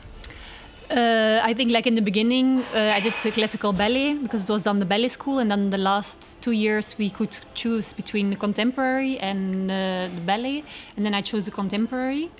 Uh, 1.38 1.42
I 1.44 1.54
think 1.54 1.70
like 1.70 1.86
in 1.86 1.94
the 1.94 2.02
beginning, 2.02 2.64
uh, 2.74 2.92
I 2.94 3.00
did 3.00 3.12
the 3.22 3.30
classical 3.30 3.72
ballet 3.72 4.14
because 4.14 4.42
it 4.44 4.50
was 4.50 4.66
on 4.66 4.78
the 4.78 4.84
ballet 4.84 5.08
school, 5.08 5.38
and 5.38 5.50
then 5.50 5.70
the 5.70 5.78
last 5.78 6.40
two 6.40 6.52
years 6.52 6.96
we 6.98 7.10
could 7.10 7.36
choose 7.54 7.92
between 7.92 8.30
the 8.30 8.36
contemporary 8.36 9.18
and 9.18 9.70
uh, 9.70 10.08
the 10.14 10.20
ballet, 10.24 10.64
and 10.96 11.04
then 11.06 11.14
I 11.14 11.22
chose 11.22 11.44
the 11.44 11.50
contemporary. 11.50 12.30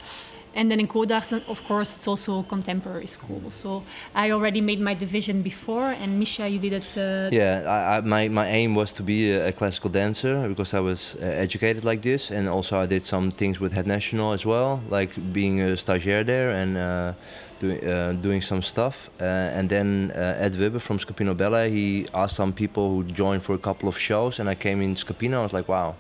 And 0.55 0.71
then 0.71 0.81
in 0.81 0.89
Codarts, 0.89 1.33
of 1.33 1.63
course, 1.69 1.97
it's 1.97 2.09
also 2.09 2.43
contemporary 2.43 3.07
school. 3.07 3.43
So 3.51 3.83
I 4.15 4.31
already 4.31 4.61
made 4.61 4.81
my 4.81 4.95
division 4.95 5.43
before, 5.43 5.95
and 6.03 6.19
Misha, 6.19 6.49
you 6.49 6.59
did 6.59 6.73
it. 6.73 6.97
Uh, 6.97 7.29
yeah, 7.33 7.63
I, 7.67 7.97
I, 7.97 8.01
my, 8.01 8.29
my 8.29 8.49
aim 8.49 8.75
was 8.75 8.93
to 8.95 9.03
be 9.03 9.33
a, 9.33 9.49
a, 9.49 9.53
classical 9.53 9.91
dancer 9.91 10.49
because 10.49 10.75
I 10.75 10.81
was 10.81 11.17
uh, 11.21 11.25
educated 11.25 11.85
like 11.85 12.03
this, 12.03 12.31
and 12.31 12.49
also 12.49 12.79
I 12.79 12.87
did 12.87 13.03
some 13.03 13.31
things 13.31 13.61
with 13.61 13.73
Het 13.73 13.87
Nationale 13.87 14.33
as 14.33 14.45
well, 14.45 14.81
like 14.89 15.11
being 15.33 15.61
a 15.61 15.77
stagiaire 15.77 16.25
there 16.25 16.51
and 16.51 16.77
uh, 16.77 17.13
doing 17.59 17.85
uh, 17.85 18.13
doing 18.23 18.43
some 18.43 18.63
stuff. 18.63 19.11
Uh, 19.21 19.25
and 19.59 19.69
then 19.69 20.13
uh, 20.15 20.37
Ed 20.39 20.53
Wubbe 20.53 20.81
from 20.81 20.99
Scapino 20.99 21.37
Ballet, 21.37 21.71
he 21.71 22.07
asked 22.15 22.37
some 22.37 22.53
people 22.53 22.91
who 22.91 23.05
joined 23.05 23.43
for 23.43 23.55
a 23.55 23.59
couple 23.59 23.89
of 23.89 23.99
shows, 23.99 24.41
and 24.41 24.49
I 24.49 24.55
came 24.55 24.81
in 24.83 24.95
Scapino. 24.95 25.39
I 25.39 25.43
was 25.43 25.53
like, 25.53 25.69
wow, 25.69 25.95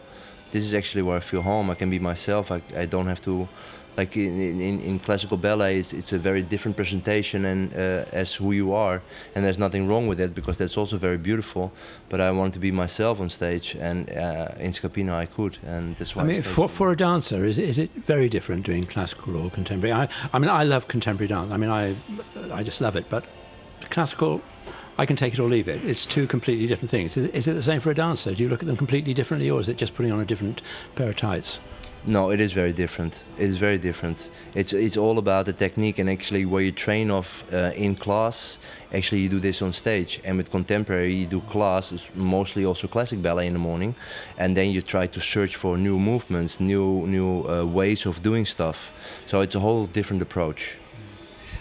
this 0.51 0.65
is 0.65 0.75
actually 0.75 1.03
where 1.03 1.17
I 1.17 1.21
feel 1.21 1.43
home. 1.43 1.71
I 1.71 1.75
can 1.75 1.91
be 1.91 1.99
myself. 1.99 2.51
I, 2.51 2.63
I 2.77 2.87
don't 2.87 3.07
have 3.07 3.21
to 3.23 3.49
like 3.99 4.17
in, 4.17 4.41
in, 4.41 4.81
in 4.81 4.99
classical 5.01 5.37
ballet 5.37 5.79
it's, 5.79 5.93
it's 5.93 6.13
a 6.13 6.19
very 6.19 6.41
different 6.41 6.77
presentation 6.77 7.45
and 7.45 7.75
uh, 7.75 8.05
as 8.13 8.33
who 8.33 8.53
you 8.53 8.73
are 8.73 9.03
and 9.35 9.45
there's 9.45 9.59
nothing 9.59 9.89
wrong 9.89 10.07
with 10.07 10.21
it 10.21 10.35
because 10.35 10.57
that's 10.57 10.79
also 10.79 10.97
very 10.97 11.19
beautiful 11.19 11.73
but 12.09 12.21
I 12.21 12.31
wanted 12.31 12.53
to 12.55 12.61
be 12.61 12.71
myself 12.71 13.21
on 13.21 13.29
stage 13.29 13.75
and 13.75 14.09
uh, 14.11 14.67
in 14.67 14.71
Scapino 14.71 15.13
I 15.13 15.27
could 15.27 15.59
and 15.67 15.97
that's 15.97 16.15
why 16.15 16.23
I 16.23 16.27
mean 16.27 16.43
for, 16.43 16.69
for 16.69 16.93
a 16.93 16.97
dancer 16.97 17.45
is, 17.45 17.59
is 17.59 17.79
it 17.79 17.91
very 17.91 18.29
different 18.29 18.65
doing 18.65 18.87
classical 18.87 19.37
or 19.37 19.51
contemporary 19.51 19.93
I, 19.93 20.09
I 20.33 20.39
mean 20.39 20.49
I 20.49 20.63
love 20.63 20.87
contemporary 20.87 21.29
dance 21.29 21.53
I 21.53 21.57
mean 21.57 21.71
I 21.71 21.97
I 22.53 22.63
just 22.63 22.81
love 22.81 22.95
it 22.97 23.07
but 23.11 23.27
classical 23.91 24.41
I 25.01 25.07
can 25.07 25.15
take 25.15 25.33
it 25.33 25.39
or 25.39 25.49
leave 25.49 25.69
it. 25.69 25.85
It's 25.85 26.05
two 26.05 26.27
completely 26.27 26.67
different 26.67 26.91
things. 26.91 27.17
Is, 27.17 27.27
is, 27.27 27.47
it 27.47 27.53
the 27.53 27.63
same 27.63 27.79
for 27.79 27.93
a 27.93 27.95
dancer? 27.95 28.35
Do 28.35 28.43
you 28.43 28.49
look 28.49 28.65
at 28.65 28.67
them 28.67 28.77
completely 28.77 29.15
differently, 29.15 29.49
or 29.49 29.61
is 29.61 29.69
it 29.69 29.77
just 29.77 29.95
putting 29.95 30.11
on 30.11 30.19
a 30.19 30.25
different 30.25 30.61
pair 30.97 31.11
of 31.11 31.15
tights? 31.15 31.61
No, 32.07 32.31
it 32.31 32.41
is 32.41 32.53
very 32.53 32.73
different. 32.73 33.25
It 33.37 33.49
is 33.49 33.57
very 33.57 33.79
different. 33.79 34.31
It's 34.55 34.73
it's 34.73 34.97
all 34.97 35.19
about 35.19 35.45
the 35.45 35.53
technique 35.53 35.99
and 35.99 36.09
actually 36.09 36.47
where 36.47 36.63
you 36.63 36.73
train 36.73 37.11
off 37.11 37.45
uh, 37.53 37.73
in 37.77 37.95
class. 37.95 38.59
Actually, 38.95 39.21
you 39.23 39.29
do 39.29 39.41
this 39.41 39.63
on 39.63 39.73
stage, 39.73 40.21
and 40.25 40.39
with 40.39 40.51
contemporary, 40.51 41.15
you 41.15 41.27
do 41.27 41.41
class, 41.41 42.11
mostly 42.15 42.65
also 42.65 42.89
classic 42.89 43.21
ballet 43.21 43.47
in 43.47 43.53
the 43.53 43.59
morning, 43.59 43.95
and 44.39 44.57
then 44.57 44.71
you 44.71 44.81
try 44.81 45.07
to 45.07 45.21
search 45.21 45.57
for 45.57 45.77
new 45.77 45.99
movements, 45.99 46.61
new 46.61 47.07
new 47.07 47.45
uh, 47.47 47.65
ways 47.65 48.07
of 48.07 48.23
doing 48.23 48.47
stuff. 48.47 48.91
So 49.27 49.41
it's 49.43 49.55
a 49.55 49.61
whole 49.61 49.87
different 49.87 50.23
approach. 50.23 50.79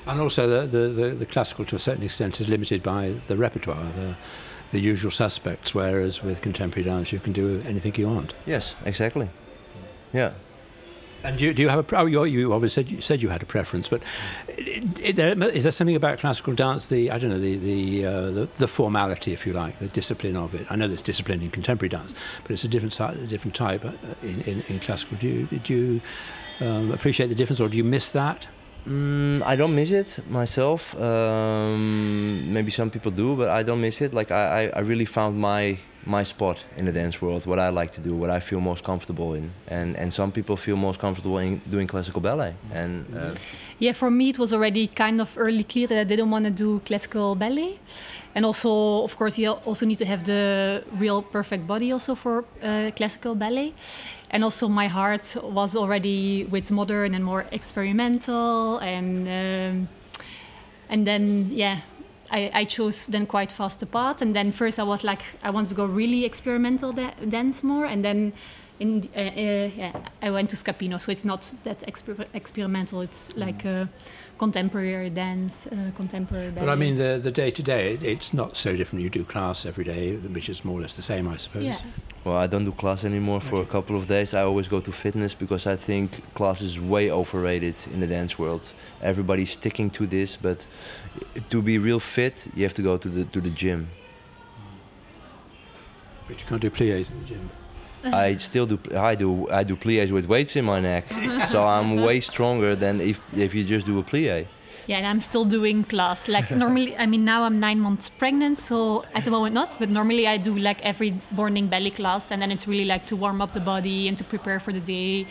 And 0.05 0.21
also, 0.21 0.47
the, 0.47 0.67
the, 0.67 0.87
the, 0.87 1.15
the 1.15 1.25
classical, 1.25 1.65
to 1.65 1.75
a 1.75 1.79
certain 1.79 2.03
extent, 2.03 2.39
is 2.39 2.47
limited 2.47 2.81
by 2.81 3.15
the 3.27 3.35
repertoire. 3.35 3.91
The, 3.95 4.15
the 4.71 4.79
usual 4.79 5.11
suspects, 5.11 5.73
whereas 5.73 6.23
with 6.23 6.41
contemporary 6.41 6.83
dance 6.83 7.11
you 7.11 7.19
can 7.19 7.33
do 7.33 7.61
anything 7.65 7.95
you 7.95 8.07
want. 8.07 8.33
Yes, 8.45 8.75
exactly. 8.85 9.29
Yeah. 10.13 10.31
And 11.23 11.37
do 11.37 11.45
you, 11.45 11.53
do 11.53 11.63
you 11.63 11.69
have 11.69 11.91
a? 11.91 11.97
Oh, 11.97 12.05
you, 12.05 12.23
you 12.25 12.53
obviously 12.53 12.83
said 12.83 12.91
you, 12.91 13.01
said 13.01 13.21
you 13.23 13.29
had 13.29 13.41
a 13.41 13.45
preference, 13.45 13.89
but 13.89 14.03
is 14.57 15.15
there, 15.15 15.33
is 15.49 15.63
there 15.63 15.71
something 15.71 15.95
about 15.95 16.19
classical 16.19 16.53
dance, 16.53 16.87
the 16.87 17.09
I 17.09 17.17
don't 17.17 17.31
know, 17.31 17.39
the 17.39 17.57
the, 17.57 18.05
uh, 18.05 18.31
the, 18.31 18.45
the 18.45 18.67
formality, 18.67 19.33
if 19.33 19.45
you 19.45 19.53
like, 19.53 19.79
the 19.79 19.87
discipline 19.87 20.35
of 20.35 20.53
it? 20.53 20.67
I 20.69 20.75
know 20.75 20.87
there's 20.87 21.01
discipline 21.01 21.41
in 21.41 21.49
contemporary 21.49 21.89
dance, 21.89 22.13
but 22.43 22.51
it's 22.51 22.63
a 22.63 22.67
different 22.67 22.97
a 22.99 23.27
different 23.27 23.55
type 23.55 23.83
uh, 23.83 23.91
in, 24.21 24.41
in, 24.41 24.63
in 24.69 24.79
classical. 24.79 25.17
Do 25.17 25.27
you, 25.27 25.45
do 25.45 25.73
you 25.73 26.01
um, 26.65 26.91
appreciate 26.91 27.27
the 27.27 27.35
difference, 27.35 27.59
or 27.59 27.67
do 27.67 27.77
you 27.77 27.83
miss 27.83 28.11
that? 28.11 28.47
Mm, 28.87 29.41
I 29.41 29.55
don't 29.55 29.75
miss 29.75 29.91
it 29.91 30.29
myself. 30.29 30.95
Um, 31.01 32.53
maybe 32.53 32.71
some 32.71 32.89
people 32.89 33.11
do, 33.11 33.35
but 33.35 33.49
I 33.49 33.63
don't 33.63 33.81
miss 33.81 34.01
it. 34.01 34.13
Like 34.13 34.31
I, 34.31 34.67
I 34.67 34.79
really 34.79 35.05
found 35.05 35.39
my 35.39 35.77
my 36.07 36.23
spot 36.23 36.63
in 36.77 36.85
the 36.85 36.91
dance 36.91 37.21
world, 37.21 37.45
what 37.45 37.59
I 37.59 37.69
like 37.69 37.91
to 37.91 38.01
do, 38.01 38.15
what 38.15 38.29
I 38.29 38.39
feel 38.39 38.61
most 38.61 38.83
comfortable 38.83 39.33
in, 39.33 39.51
and 39.67 39.95
and 39.97 40.13
some 40.13 40.31
people 40.31 40.55
feel 40.55 40.77
most 40.77 40.99
comfortable 40.99 41.37
in 41.37 41.61
doing 41.69 41.87
classical 41.87 42.21
ballet. 42.21 42.53
And 42.73 43.05
uh, 43.15 43.35
yeah, 43.79 43.93
for 43.93 44.09
me 44.09 44.29
it 44.29 44.39
was 44.39 44.53
already 44.53 44.87
kind 44.87 45.19
of 45.19 45.37
early 45.37 45.63
clear 45.63 45.87
that 45.87 45.99
I 45.99 46.05
didn't 46.05 46.31
want 46.31 46.45
to 46.45 46.51
do 46.51 46.79
classical 46.85 47.35
ballet, 47.35 47.79
and 48.35 48.45
also 48.45 49.03
of 49.03 49.17
course 49.17 49.37
you 49.37 49.51
also 49.65 49.85
need 49.85 49.97
to 49.97 50.05
have 50.05 50.23
the 50.23 50.83
real 50.97 51.21
perfect 51.21 51.67
body 51.67 51.91
also 51.91 52.15
for 52.15 52.45
uh, 52.63 52.91
classical 52.95 53.35
ballet. 53.35 53.73
And 54.29 54.43
also 54.43 54.67
my 54.67 54.87
heart 54.87 55.37
was 55.41 55.75
already 55.75 56.45
with 56.51 56.71
modern 56.71 57.13
and 57.13 57.23
more 57.23 57.45
experimental 57.51 58.77
and 58.79 59.27
um, 59.27 59.87
and 60.89 61.05
then 61.07 61.47
yeah 61.49 61.79
I, 62.31 62.51
I, 62.53 62.65
chose 62.65 63.07
then 63.07 63.25
quite 63.25 63.51
fast 63.51 63.83
apart. 63.83 64.21
And 64.21 64.35
then 64.35 64.51
first 64.51 64.79
I 64.79 64.83
was 64.83 65.03
like 65.03 65.21
I 65.43 65.49
want 65.49 65.69
to 65.69 65.75
go 65.75 65.85
really 65.85 66.25
experimental 66.25 66.91
da 66.93 67.11
dance 67.29 67.63
more. 67.63 67.85
And 67.85 68.03
then 68.03 68.33
in 68.79 69.09
uh, 69.15 69.19
uh, 69.19 69.69
yeah 69.75 69.91
I 70.21 70.31
went 70.31 70.49
to 70.49 70.55
Scapino. 70.55 71.01
So 71.01 71.11
it's 71.11 71.25
not 71.25 71.53
that 71.63 71.79
exper 71.87 72.25
experimental. 72.33 73.01
It's 73.01 73.35
like 73.35 73.65
uh, 73.65 73.85
contemporary 74.37 75.09
dance, 75.09 75.67
uh, 75.67 75.91
contemporary 75.95 76.49
ballet. 76.51 76.65
But 76.65 76.71
I 76.71 76.75
mean, 76.75 76.95
the 76.95 77.19
the 77.21 77.31
day 77.31 77.51
to 77.51 77.63
day, 77.63 77.97
it's 78.01 78.33
not 78.33 78.55
so 78.57 78.75
different. 78.75 79.03
You 79.03 79.09
do 79.09 79.23
class 79.23 79.65
every 79.65 79.83
day, 79.83 80.15
which 80.15 80.49
is 80.49 80.63
more 80.63 80.77
or 80.79 80.81
less 80.81 80.95
the 80.95 81.01
same, 81.01 81.27
I 81.27 81.37
suppose. 81.37 81.63
Yeah. 81.63 81.77
Well, 82.23 82.37
I 82.37 82.47
don't 82.47 82.65
do 82.65 82.71
class 82.71 83.03
anymore 83.03 83.41
for 83.41 83.61
a 83.61 83.65
couple 83.65 83.95
of 83.95 84.05
days. 84.07 84.33
I 84.33 84.41
always 84.41 84.67
go 84.67 84.79
to 84.81 84.91
fitness 84.91 85.33
because 85.33 85.65
I 85.65 85.75
think 85.75 86.07
class 86.33 86.61
is 86.61 86.79
way 86.79 87.09
overrated 87.11 87.75
in 87.93 87.99
the 87.99 88.07
dance 88.07 88.37
world. 88.37 88.73
Everybody's 89.01 89.51
sticking 89.51 89.89
to 89.91 90.05
this, 90.05 90.35
but 90.35 90.67
to 91.49 91.61
be 91.61 91.77
real 91.77 91.99
fit, 91.99 92.47
you 92.55 92.63
have 92.63 92.73
to 92.75 92.81
go 92.81 92.97
to 92.97 93.09
the 93.09 93.25
to 93.25 93.41
the 93.41 93.51
gym. 93.51 93.87
But 96.27 96.39
you 96.39 96.45
can't 96.47 96.61
do 96.61 96.69
pliés 96.69 97.11
in 97.11 97.19
the 97.21 97.25
gym. 97.25 97.49
I 98.03 98.35
still 98.37 98.65
do. 98.65 98.79
I 98.95 99.15
do. 99.15 99.49
I 99.49 99.63
do 99.63 99.75
pliés 99.75 100.11
with 100.11 100.27
weights 100.27 100.55
in 100.55 100.65
my 100.65 100.79
neck, 100.79 101.07
so 101.49 101.65
I'm 101.65 101.97
way 101.97 102.19
stronger 102.19 102.75
than 102.75 103.01
if 103.01 103.19
if 103.35 103.53
you 103.53 103.63
just 103.63 103.85
do 103.85 103.99
a 103.99 104.03
plie. 104.03 104.47
Yeah, 104.87 104.97
and 104.97 105.05
I'm 105.05 105.19
still 105.19 105.43
doing 105.43 105.83
class. 105.83 106.29
Like 106.29 106.49
normally, 106.63 106.95
I 106.97 107.05
mean, 107.05 107.25
now 107.25 107.43
I'm 107.43 107.59
nine 107.59 107.79
months 107.79 108.07
pregnant, 108.07 108.59
so 108.59 109.03
at 109.13 109.25
the 109.25 109.31
moment 109.31 109.53
not. 109.53 109.77
But 109.79 109.89
normally, 109.89 110.27
I 110.27 110.37
do 110.37 110.55
like 110.57 110.81
every 110.81 111.13
morning 111.31 111.67
belly 111.67 111.91
class, 111.91 112.31
and 112.31 112.41
then 112.41 112.51
it's 112.51 112.67
really 112.67 112.85
like 112.85 113.05
to 113.07 113.15
warm 113.15 113.41
up 113.41 113.53
the 113.53 113.59
body 113.59 114.07
and 114.07 114.17
to 114.17 114.23
prepare 114.23 114.59
for 114.59 114.71
the 114.71 114.79
day, 114.79 115.27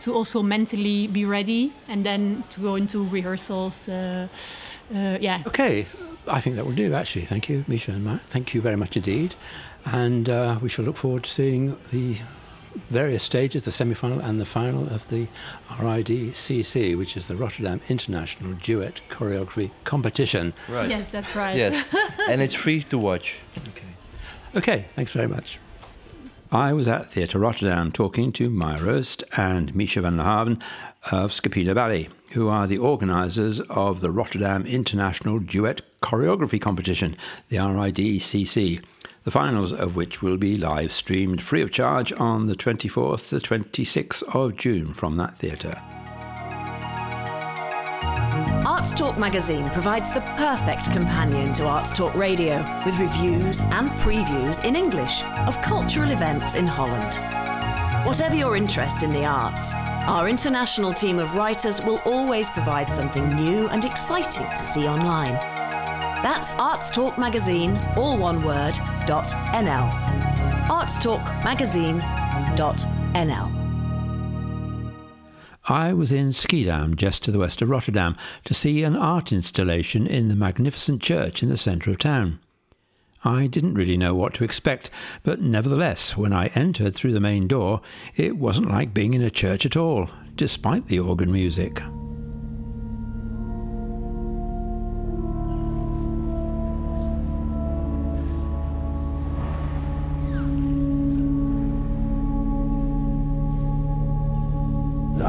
to 0.00 0.14
also 0.14 0.42
mentally 0.42 1.08
be 1.08 1.24
ready, 1.24 1.72
and 1.88 2.04
then 2.04 2.44
to 2.50 2.60
go 2.60 2.76
into 2.76 3.04
rehearsals. 3.08 3.88
Uh, 3.88 4.28
uh, 4.94 5.18
yeah. 5.20 5.42
Okay, 5.46 5.86
I 6.28 6.40
think 6.40 6.54
that 6.56 6.64
will 6.64 6.72
do. 6.72 6.94
Actually, 6.94 7.24
thank 7.24 7.48
you, 7.48 7.64
Misha 7.66 7.92
and 7.92 8.04
Matt. 8.04 8.20
Thank 8.28 8.54
you 8.54 8.60
very 8.60 8.76
much 8.76 8.96
indeed 8.96 9.34
and 9.86 10.28
uh, 10.28 10.58
we 10.60 10.68
shall 10.68 10.84
look 10.84 10.96
forward 10.96 11.24
to 11.24 11.30
seeing 11.30 11.76
the 11.90 12.16
various 12.88 13.22
stages, 13.22 13.64
the 13.64 13.70
semi-final 13.70 14.20
and 14.20 14.40
the 14.40 14.44
final 14.44 14.86
of 14.88 15.08
the 15.08 15.26
RIDCC, 15.68 16.96
which 16.96 17.16
is 17.16 17.28
the 17.28 17.36
Rotterdam 17.36 17.80
International 17.88 18.52
Duet 18.54 19.00
Choreography 19.10 19.70
Competition. 19.84 20.52
Right. 20.68 20.88
Yes, 20.88 21.06
that's 21.10 21.34
right. 21.34 21.56
Yes, 21.56 21.86
and 22.28 22.40
it's 22.40 22.54
free 22.54 22.82
to 22.84 22.98
watch. 22.98 23.38
Okay. 23.68 23.86
Okay, 24.56 24.84
thanks 24.94 25.12
very 25.12 25.28
much. 25.28 25.58
I 26.52 26.72
was 26.72 26.88
at 26.88 27.08
Theatre 27.08 27.38
Rotterdam 27.38 27.92
talking 27.92 28.32
to 28.32 28.50
Maya 28.50 28.82
Roest 28.82 29.22
and 29.36 29.72
Misha 29.72 30.00
van 30.00 30.16
der 30.16 30.24
Haven 30.24 30.60
of 31.12 31.30
Scapino 31.30 31.74
Ballet, 31.74 32.08
who 32.32 32.48
are 32.48 32.66
the 32.66 32.78
organisers 32.78 33.60
of 33.70 34.00
the 34.00 34.10
Rotterdam 34.10 34.66
International 34.66 35.38
Duet 35.38 35.82
Choreography 36.02 36.60
Competition, 36.60 37.16
the 37.50 37.58
RIDCC 37.58 38.82
the 39.24 39.30
finals 39.30 39.72
of 39.72 39.96
which 39.96 40.22
will 40.22 40.36
be 40.36 40.56
live 40.56 40.92
streamed 40.92 41.42
free 41.42 41.60
of 41.60 41.70
charge 41.70 42.12
on 42.12 42.46
the 42.46 42.54
24th 42.54 43.28
to 43.28 43.36
26th 43.36 44.22
of 44.34 44.56
June 44.56 44.94
from 44.94 45.16
that 45.16 45.36
theatre. 45.36 45.80
Arts 48.66 48.92
Talk 48.92 49.18
magazine 49.18 49.68
provides 49.70 50.08
the 50.08 50.20
perfect 50.38 50.90
companion 50.90 51.52
to 51.52 51.66
Arts 51.66 51.92
Talk 51.92 52.14
Radio 52.14 52.56
with 52.86 52.98
reviews 52.98 53.60
and 53.60 53.90
previews 54.00 54.64
in 54.64 54.74
English 54.74 55.22
of 55.46 55.60
cultural 55.60 56.10
events 56.12 56.54
in 56.54 56.66
Holland. 56.66 57.18
Whatever 58.06 58.34
your 58.34 58.56
interest 58.56 59.02
in 59.02 59.12
the 59.12 59.26
arts, 59.26 59.74
our 60.06 60.30
international 60.30 60.94
team 60.94 61.18
of 61.18 61.34
writers 61.34 61.82
will 61.82 62.00
always 62.06 62.48
provide 62.48 62.88
something 62.88 63.28
new 63.36 63.68
and 63.68 63.84
exciting 63.84 64.48
to 64.48 64.56
see 64.56 64.88
online. 64.88 65.59
That's 66.22 66.52
Arts 66.52 66.90
Talk 66.90 67.16
Magazine, 67.16 67.78
all 67.96 68.18
one 68.18 68.42
word, 68.42 68.74
dot 69.06 69.30
NL. 69.54 69.90
artstalkmagazine.nl. 70.66 73.52
I 75.66 75.92
was 75.94 76.12
in 76.12 76.28
Schiedam, 76.28 76.96
just 76.96 77.22
to 77.22 77.30
the 77.30 77.38
west 77.38 77.62
of 77.62 77.70
Rotterdam, 77.70 78.18
to 78.44 78.52
see 78.52 78.82
an 78.82 78.96
art 78.96 79.32
installation 79.32 80.06
in 80.06 80.28
the 80.28 80.36
magnificent 80.36 81.00
church 81.00 81.42
in 81.42 81.48
the 81.48 81.56
centre 81.56 81.90
of 81.90 81.98
town. 81.98 82.38
I 83.24 83.46
didn't 83.46 83.74
really 83.74 83.96
know 83.96 84.14
what 84.14 84.34
to 84.34 84.44
expect, 84.44 84.90
but 85.22 85.40
nevertheless, 85.40 86.18
when 86.18 86.34
I 86.34 86.48
entered 86.48 86.94
through 86.94 87.12
the 87.12 87.20
main 87.20 87.48
door, 87.48 87.80
it 88.14 88.36
wasn't 88.36 88.68
like 88.68 88.92
being 88.92 89.14
in 89.14 89.22
a 89.22 89.30
church 89.30 89.64
at 89.64 89.76
all, 89.76 90.10
despite 90.36 90.88
the 90.88 91.00
organ 91.00 91.32
music. 91.32 91.80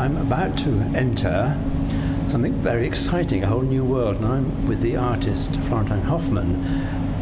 I'm 0.01 0.17
about 0.17 0.57
to 0.57 0.71
enter 0.95 1.55
something 2.27 2.53
very 2.53 2.87
exciting, 2.87 3.43
a 3.43 3.47
whole 3.47 3.61
new 3.61 3.83
world, 3.83 4.15
and 4.15 4.25
I'm 4.25 4.67
with 4.67 4.81
the 4.81 4.95
artist 4.95 5.51
Florentijn 5.51 6.01
Hofman. 6.05 6.55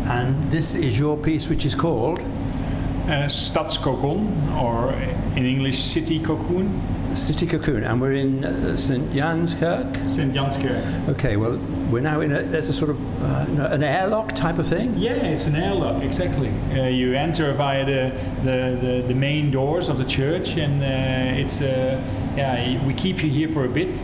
And 0.07 0.41
this 0.43 0.75
is 0.75 0.97
your 0.97 1.17
piece, 1.17 1.49
which 1.49 1.65
is 1.65 1.75
called 1.75 2.21
uh, 2.21 3.27
Stadskokon, 3.27 4.55
or 4.61 4.93
in 5.35 5.45
English, 5.45 5.77
City 5.77 6.21
Cocoon. 6.21 6.81
City 7.15 7.47
Cocoon, 7.47 7.83
and 7.83 7.99
we're 7.99 8.13
in 8.13 8.45
uh, 8.45 8.77
St. 8.77 9.11
Janskerk. 9.11 10.07
St. 10.07 10.33
Janskerk. 10.33 11.09
Okay, 11.09 11.35
well, 11.35 11.57
we're 11.91 12.01
now 12.01 12.21
in 12.21 12.31
a, 12.31 12.43
there's 12.43 12.69
a 12.69 12.73
sort 12.73 12.91
of 12.91 13.23
uh, 13.23 13.67
an 13.71 13.83
airlock 13.83 14.33
type 14.35 14.57
of 14.57 14.67
thing? 14.67 14.93
Yeah, 14.95 15.15
it's 15.15 15.47
an 15.47 15.55
airlock, 15.55 16.01
exactly. 16.01 16.53
Uh, 16.71 16.83
you 16.85 17.13
enter 17.13 17.51
via 17.51 17.83
the, 17.83 18.17
the, 18.43 18.77
the, 18.79 19.03
the, 19.07 19.15
main 19.15 19.51
doors 19.51 19.89
of 19.89 19.97
the 19.97 20.05
church, 20.05 20.55
and 20.55 20.81
uh, 20.81 21.41
it's, 21.41 21.61
uh, 21.61 21.99
yeah, 22.39 22.87
we 22.87 22.93
keep 22.93 23.21
you 23.23 23.29
here 23.29 23.49
for 23.49 23.65
a 23.65 23.69
bit, 23.69 23.99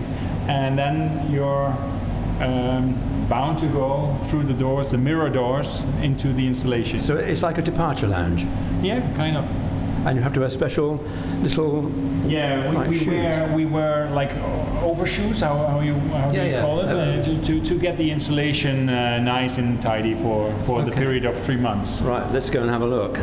and 0.47 0.77
then 0.77 1.31
you're 1.31 1.73
um, 2.41 2.95
bound 3.29 3.59
to 3.59 3.67
go 3.67 4.17
through 4.25 4.43
the 4.43 4.53
doors, 4.53 4.91
the 4.91 4.97
mirror 4.97 5.29
doors, 5.29 5.81
into 6.01 6.33
the 6.33 6.45
installation. 6.45 6.99
So 6.99 7.15
it's 7.15 7.43
like 7.43 7.57
a 7.57 7.61
departure 7.61 8.07
lounge? 8.07 8.45
Yeah, 8.81 8.99
kind 9.15 9.37
of. 9.37 9.45
And 10.05 10.17
you 10.17 10.23
have 10.23 10.33
to 10.33 10.41
wear 10.41 10.49
special 10.49 11.03
little 11.41 11.91
yeah 12.27 12.87
we, 12.87 12.99
we 12.99 13.07
wear 13.07 13.55
we 13.55 13.65
wear 13.65 14.09
like 14.11 14.31
overshoes 14.81 15.39
how, 15.41 15.67
how 15.67 15.79
you 15.79 15.93
how 15.93 16.31
yeah, 16.31 16.31
do 16.31 16.37
you 16.37 16.51
yeah. 16.53 16.61
call 16.61 16.79
it 16.79 16.85
uh, 16.85 17.23
to, 17.23 17.43
to, 17.43 17.61
to 17.63 17.79
get 17.79 17.97
the 17.97 18.09
installation 18.09 18.89
uh, 18.89 19.19
nice 19.19 19.57
and 19.57 19.81
tidy 19.81 20.15
for 20.15 20.51
for 20.65 20.79
okay. 20.79 20.89
the 20.89 20.95
period 20.95 21.25
of 21.25 21.37
three 21.43 21.57
months 21.57 22.01
right 22.01 22.31
let's 22.31 22.49
go 22.49 22.61
and 22.61 22.69
have 22.69 22.81
a 22.81 22.87
look 22.87 23.19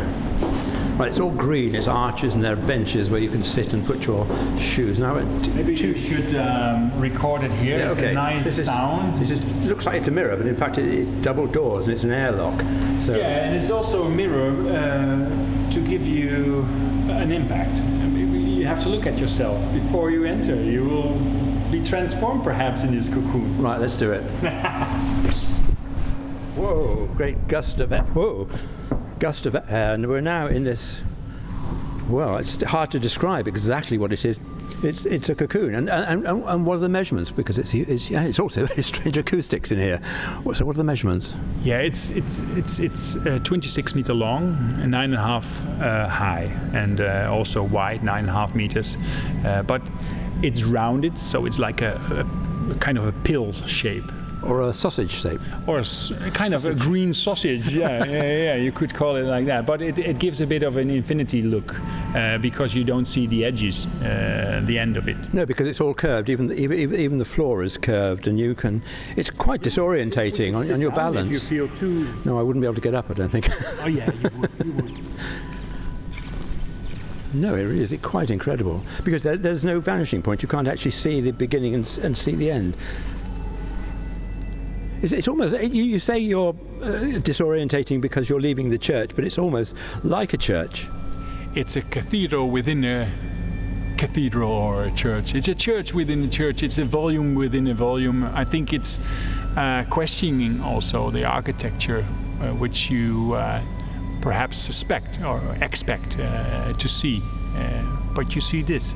Right, 0.96 1.08
it's 1.08 1.20
all 1.20 1.30
green. 1.30 1.75
It's 1.75 1.88
arches 1.88 2.34
and 2.34 2.44
there 2.44 2.52
are 2.52 2.56
benches 2.66 3.08
where 3.08 3.20
you 3.20 3.30
can 3.30 3.42
sit 3.42 3.72
and 3.72 3.84
put 3.84 4.06
your 4.06 4.26
shoes. 4.58 5.00
Now, 5.00 5.14
maybe 5.54 5.75
you 5.75 5.94
should 5.94 6.37
um, 6.37 7.00
record 7.00 7.44
it 7.44 7.50
here. 7.52 7.78
Yeah, 7.78 7.90
okay. 7.90 8.02
It's 8.02 8.11
a 8.11 8.12
nice 8.12 8.44
this 8.44 8.58
is, 8.58 8.66
sound. 8.66 9.18
This 9.18 9.30
is, 9.30 9.42
looks 9.64 9.87
like 9.87 9.96
it's 9.96 10.08
a 10.08 10.11
mirror, 10.12 10.37
but 10.37 10.46
in 10.46 10.54
fact 10.54 10.76
it, 10.76 10.84
it's 10.84 11.08
double 11.25 11.46
doors 11.46 11.87
and 11.87 11.94
it's 11.94 12.04
an 12.04 12.12
airlock. 12.12 12.61
So 12.99 13.16
yeah, 13.16 13.46
and 13.46 13.56
it's 13.56 13.70
also 13.70 14.04
a 14.04 14.11
mirror 14.11 14.50
uh, 14.68 15.70
to 15.72 15.80
give 15.80 16.06
you 16.06 16.61
an 17.11 17.32
impact. 17.32 17.76
you 18.14 18.66
have 18.66 18.80
to 18.80 18.90
look 18.90 19.06
at 19.06 19.18
yourself 19.18 19.72
before 19.72 20.11
you 20.11 20.26
enter. 20.26 20.54
You 20.54 20.84
will 20.84 21.18
be 21.70 21.82
transformed, 21.82 22.44
perhaps, 22.44 22.82
in 22.82 22.94
this 22.94 23.08
cocoon. 23.08 23.61
Right, 23.61 23.80
let's 23.80 23.96
do 23.96 24.12
it. 24.12 24.22
Whoa! 26.54 27.08
Great 27.16 27.49
gust 27.49 27.80
of 27.80 27.92
air. 27.92 28.02
Whoa! 28.02 28.46
Gust 29.23 29.47
of 29.47 29.55
air, 29.55 29.95
and 29.95 30.09
we're 30.09 30.21
now 30.21 30.49
in 30.49 30.64
this. 30.64 31.00
Well, 32.09 32.38
it's 32.38 32.61
hard 32.61 32.91
to 32.91 32.99
describe 32.99 33.47
exactly 33.47 33.97
what 33.97 34.12
it 34.12 34.25
is. 34.25 34.41
It's, 34.83 35.07
it's 35.07 35.29
a 35.29 35.37
cocoon, 35.37 35.76
and, 35.76 35.88
and, 35.88 36.26
and, 36.26 36.43
and 36.43 36.67
what 36.67 36.75
are 36.75 36.81
the 36.81 36.88
measurements? 36.88 37.31
Because 37.31 37.57
it's, 37.57 37.73
it's, 37.73 38.11
yeah, 38.11 38.25
it's 38.25 38.41
also 38.41 38.67
very 38.73 38.83
strange 38.83 39.17
acoustics 39.17 39.71
in 39.71 39.79
here. 39.79 40.00
So, 40.55 40.64
what 40.64 40.75
are 40.75 40.79
the 40.79 40.83
measurements? 40.83 41.37
Yeah, 41.62 41.79
it's 41.79 42.11
it's 42.11 42.41
it's 42.57 42.81
it's 42.81 43.25
uh, 43.25 43.38
26 43.45 43.95
meter 43.95 44.12
long, 44.12 44.57
and 44.81 44.91
nine 44.91 45.12
and 45.12 45.14
a 45.14 45.23
half 45.23 45.67
uh, 45.81 46.09
high, 46.09 46.50
and 46.75 47.00
uh, 47.00 47.31
also 47.33 47.62
wide, 47.62 48.02
nine 48.02 48.25
and 48.25 48.31
a 48.31 48.33
half 48.33 48.57
meters. 48.57 48.99
Uh, 49.45 49.62
but 49.62 49.83
it's 50.43 50.64
rounded, 50.64 51.17
so 51.17 51.47
it's 51.47 51.61
like 51.61 51.81
a, 51.81 52.26
a 52.73 52.75
kind 52.81 52.99
of 52.99 53.07
a 53.07 53.12
pill 53.23 53.52
shape 53.52 54.11
or 54.44 54.62
a 54.62 54.72
sausage 54.72 55.11
shape, 55.11 55.40
or 55.67 55.78
a, 55.78 55.84
kind 56.32 56.52
sausage. 56.52 56.54
of 56.54 56.67
a 56.67 56.75
green 56.75 57.14
sausage. 57.14 57.73
Yeah, 57.73 58.04
yeah, 58.04 58.23
yeah, 58.23 58.54
you 58.56 58.73
could 58.73 58.95
call 58.95 59.17
it 59.17 59.25
like 59.25 59.47
that. 59.47 59.67
But 59.67 59.82
it, 59.82 59.99
it 59.99 60.19
gives 60.19 60.40
a 60.40 60.47
bit 60.47 60.62
of 60.62 60.76
an 60.76 60.90
infinity 60.90 61.43
look 61.43 61.78
uh, 62.14 62.38
because 62.38 62.75
you 62.75 62.84
don't 62.84 63.06
see 63.06 63.26
the 63.26 63.45
edges, 63.45 63.86
uh, 64.02 64.62
the 64.64 64.78
end 64.78 64.97
of 64.97 65.08
it. 65.08 65.17
No, 65.32 65.47
because 65.47 65.67
it's 65.69 65.80
all 65.80 65.95
curved. 65.95 66.28
Even 66.28 66.49
the, 66.49 66.54
even, 66.54 66.95
even 66.95 67.19
the 67.19 67.25
floor 67.25 67.62
is 67.62 67.76
curved, 67.76 68.26
and 68.26 68.38
you 68.38 68.54
can. 68.54 68.82
It's 69.17 69.30
quite 69.30 69.62
disorientating 69.62 70.56
on, 70.56 70.73
on, 70.73 70.80
your 70.80 70.93
balance. 70.93 71.28
If 71.28 71.50
you 71.50 71.69
feel 71.69 71.76
too. 71.76 72.12
No, 72.25 72.38
I 72.38 72.43
wouldn't 72.43 72.62
be 72.62 72.67
able 72.67 72.75
to 72.76 72.80
get 72.80 72.95
up. 72.95 73.10
I 73.10 73.14
don't 73.14 73.28
think. 73.28 73.49
oh 73.80 73.86
yeah, 73.86 74.10
you 74.12 74.30
would. 74.38 74.50
You 74.64 74.73
would. 74.73 74.93
No, 77.34 77.54
it 77.54 77.64
is 77.64 77.93
it 77.93 78.02
quite 78.02 78.30
incredible 78.30 78.82
because 79.04 79.23
there, 79.23 79.36
there's 79.36 79.64
no 79.64 79.80
vanishing 79.80 80.21
point. 80.23 80.43
You 80.43 80.49
can't 80.49 80.69
actually 80.69 80.90
see 80.90 81.21
the 81.21 81.30
beginning 81.30 81.75
and, 81.75 81.99
and 82.02 82.17
see 82.17 82.34
the 82.34 82.50
end. 82.50 82.76
It's, 85.02 85.12
it's 85.12 85.26
almost, 85.26 85.60
you, 85.60 85.82
you, 85.84 85.99
say 85.99 86.19
you're 86.19 86.54
uh, 86.80 87.19
disorientating 87.19 88.00
because 88.00 88.30
you're 88.30 88.41
leaving 88.41 88.71
the 88.71 88.78
church, 88.78 89.10
but 89.17 89.25
it's 89.25 89.36
almost 89.36 89.76
like 90.04 90.32
a 90.32 90.36
church. 90.36 90.88
It's 91.56 91.75
a 91.75 91.82
cathedral 91.82 92.50
within 92.50 92.84
a 92.84 93.10
cathedral 93.99 94.50
or 94.50 94.84
a 94.84 94.91
church. 94.93 95.34
It's 95.34 95.49
a 95.49 95.54
church 95.54 95.93
within 95.93 96.23
a 96.25 96.28
church. 96.28 96.62
It's 96.62 96.78
a 96.78 96.84
volume 96.84 97.34
within 97.34 97.67
a 97.67 97.75
volume. 97.75 98.25
I 98.25 98.45
think 98.45 98.73
it's 98.73 99.00
uh, 99.56 99.84
questioning 99.91 100.60
also 100.60 101.10
the 101.10 101.25
architecture, 101.25 102.04
uh, 102.41 102.50
which 102.54 102.88
you 102.88 103.34
uh, 103.34 103.60
perhaps 104.21 104.56
suspect 104.56 105.21
or 105.23 105.41
expect 105.60 106.19
uh, 106.21 106.73
to 106.75 106.88
see. 106.88 107.21
Uh, 107.56 107.82
but 108.15 108.34
you 108.34 108.41
see 108.41 108.62
this. 108.62 108.95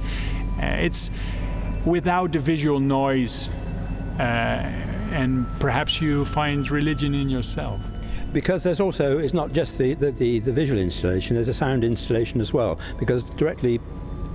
it's 0.59 1.11
without 1.85 2.33
the 2.33 2.38
visual 2.38 2.81
noise 2.81 3.51
and 5.16 5.46
perhaps 5.59 6.00
you 6.00 6.24
find 6.26 6.70
religion 6.70 7.14
in 7.14 7.29
yourself. 7.29 7.81
Because 8.33 8.62
there's 8.62 8.81
also, 8.81 9.18
it's 9.18 9.33
not 9.33 9.52
just 9.52 9.79
the, 9.79 9.94
the, 9.94 10.11
the, 10.11 10.40
the 10.40 10.52
visual 10.52 10.79
installation, 10.79 11.35
there's 11.37 11.48
a 11.48 11.55
sound 11.55 11.85
installation 11.85 12.40
as 12.40 12.52
well. 12.52 12.79
Because 12.98 13.31
directly 13.31 13.81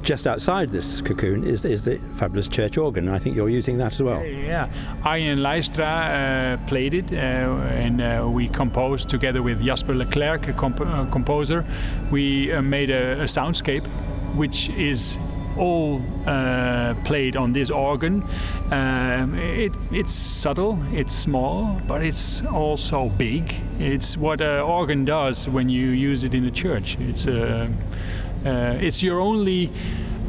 just 0.01 0.25
outside 0.25 0.69
this 0.69 0.99
cocoon 1.01 1.43
is, 1.43 1.63
is 1.65 1.85
the 1.85 1.97
fabulous 2.15 2.47
church 2.47 2.77
organ, 2.77 3.07
and 3.07 3.15
I 3.15 3.19
think 3.19 3.35
you're 3.35 3.49
using 3.49 3.77
that 3.77 3.93
as 3.93 4.01
well. 4.01 4.25
Yeah, 4.25 4.71
i 5.03 5.17
and 5.17 5.41
Leistra 5.41 6.55
uh, 6.55 6.65
played 6.65 6.95
it, 6.95 7.11
uh, 7.13 7.15
and 7.15 8.01
uh, 8.01 8.27
we 8.27 8.47
composed 8.47 9.09
together 9.09 9.43
with 9.43 9.63
Jasper 9.63 9.93
Leclerc, 9.93 10.47
a 10.47 10.53
comp- 10.53 10.81
uh, 10.81 11.05
composer. 11.05 11.63
We 12.09 12.51
uh, 12.51 12.63
made 12.63 12.89
a, 12.89 13.21
a 13.21 13.25
soundscape, 13.25 13.85
which 14.35 14.69
is 14.71 15.19
all 15.57 16.01
uh, 16.25 16.93
played 17.03 17.35
on 17.35 17.53
this 17.53 17.69
organ. 17.69 18.23
Um, 18.71 19.35
it, 19.35 19.73
it's 19.91 20.11
subtle, 20.11 20.79
it's 20.93 21.13
small, 21.13 21.81
but 21.87 22.03
it's 22.03 22.45
also 22.45 23.09
big. 23.09 23.53
It's 23.79 24.17
what 24.17 24.41
an 24.41 24.61
organ 24.61 25.05
does 25.05 25.47
when 25.49 25.69
you 25.69 25.89
use 25.89 26.23
it 26.23 26.33
in 26.33 26.45
a 26.45 26.51
church. 26.51 26.97
It's 26.99 27.27
uh, 27.27 27.69
uh, 28.45 28.77
it's 28.79 29.03
your 29.03 29.19
only 29.19 29.71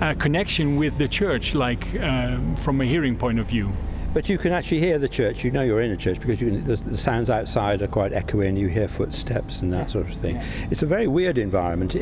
uh, 0.00 0.14
connection 0.14 0.76
with 0.76 0.98
the 0.98 1.08
church, 1.08 1.54
like 1.54 1.98
um, 2.00 2.56
from 2.56 2.80
a 2.80 2.84
hearing 2.84 3.16
point 3.16 3.38
of 3.38 3.46
view. 3.46 3.72
But 4.14 4.28
you 4.28 4.36
can 4.36 4.52
actually 4.52 4.80
hear 4.80 4.98
the 4.98 5.08
church. 5.08 5.42
You 5.42 5.50
know 5.50 5.62
you're 5.62 5.80
in 5.80 5.90
a 5.90 5.96
church 5.96 6.20
because 6.20 6.38
can, 6.38 6.64
the, 6.64 6.76
the, 6.76 6.96
sounds 6.96 7.30
outside 7.30 7.80
are 7.80 7.88
quite 7.88 8.12
echoey, 8.12 8.46
and 8.46 8.58
you 8.58 8.68
hear 8.68 8.86
footsteps 8.86 9.62
and 9.62 9.72
that 9.72 9.90
sort 9.90 10.08
of 10.08 10.14
thing. 10.14 10.36
Yeah. 10.36 10.44
It's 10.70 10.82
a 10.82 10.86
very 10.86 11.06
weird 11.06 11.38
environment. 11.38 11.94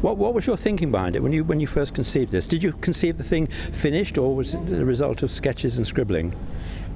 What, 0.00 0.16
what 0.16 0.32
was 0.32 0.46
your 0.46 0.56
thinking 0.56 0.92
behind 0.92 1.16
it 1.16 1.22
when 1.22 1.32
you 1.32 1.42
when 1.42 1.58
you 1.58 1.66
first 1.66 1.94
conceived 1.94 2.30
this? 2.30 2.46
Did 2.46 2.62
you 2.62 2.72
conceive 2.72 3.16
the 3.16 3.24
thing 3.24 3.48
finished, 3.48 4.16
or 4.16 4.34
was 4.34 4.54
it 4.54 4.64
the 4.66 4.84
result 4.84 5.22
of 5.22 5.30
sketches 5.30 5.76
and 5.76 5.86
scribbling? 5.86 6.34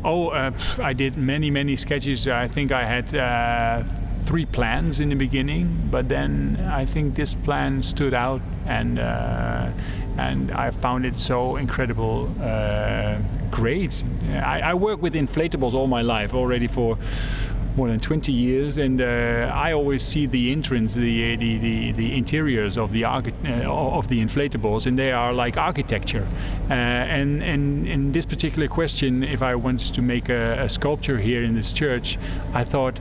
Oh, 0.04 0.28
uh, 0.28 0.52
I 0.78 0.92
did 0.92 1.16
many 1.16 1.50
many 1.50 1.76
sketches. 1.76 2.28
I 2.28 2.46
think 2.46 2.70
I 2.70 2.84
had. 2.84 3.14
Uh, 3.14 3.82
three 4.30 4.46
plans 4.46 5.00
in 5.00 5.08
the 5.08 5.16
beginning, 5.16 5.88
but 5.90 6.08
then 6.08 6.56
I 6.70 6.84
think 6.84 7.16
this 7.16 7.34
plan 7.34 7.82
stood 7.82 8.14
out, 8.14 8.40
and 8.64 9.00
uh, 9.00 9.70
and 10.20 10.50
I 10.52 10.70
found 10.70 11.06
it 11.06 11.18
so 11.18 11.56
incredible, 11.56 12.32
uh, 12.42 13.18
great. 13.50 14.04
I, 14.30 14.60
I 14.60 14.74
work 14.74 15.00
with 15.00 15.14
inflatables 15.14 15.72
all 15.72 15.86
my 15.86 16.02
life 16.02 16.34
already 16.34 16.66
for 16.66 16.98
more 17.76 17.88
than 17.88 18.00
20 18.00 18.30
years, 18.32 18.76
and 18.76 19.00
uh, 19.00 19.50
I 19.54 19.72
always 19.72 20.02
see 20.02 20.26
the 20.26 20.52
entrance, 20.52 20.94
the 20.94 21.36
the, 21.36 21.58
the, 21.58 21.92
the 21.92 22.16
interiors 22.16 22.76
of 22.76 22.92
the 22.92 23.04
uh, 23.04 23.22
of 23.98 24.08
the 24.08 24.20
inflatables, 24.20 24.86
and 24.86 24.98
they 24.98 25.12
are 25.12 25.32
like 25.32 25.56
architecture. 25.56 26.26
Uh, 26.68 26.74
and 26.74 27.42
and 27.42 27.86
in 27.86 28.12
this 28.12 28.26
particular 28.26 28.68
question, 28.68 29.22
if 29.22 29.40
I 29.42 29.54
wanted 29.54 29.94
to 29.94 30.02
make 30.02 30.28
a, 30.28 30.64
a 30.64 30.68
sculpture 30.68 31.18
here 31.18 31.42
in 31.42 31.54
this 31.54 31.72
church, 31.72 32.18
I 32.52 32.64
thought 32.64 32.98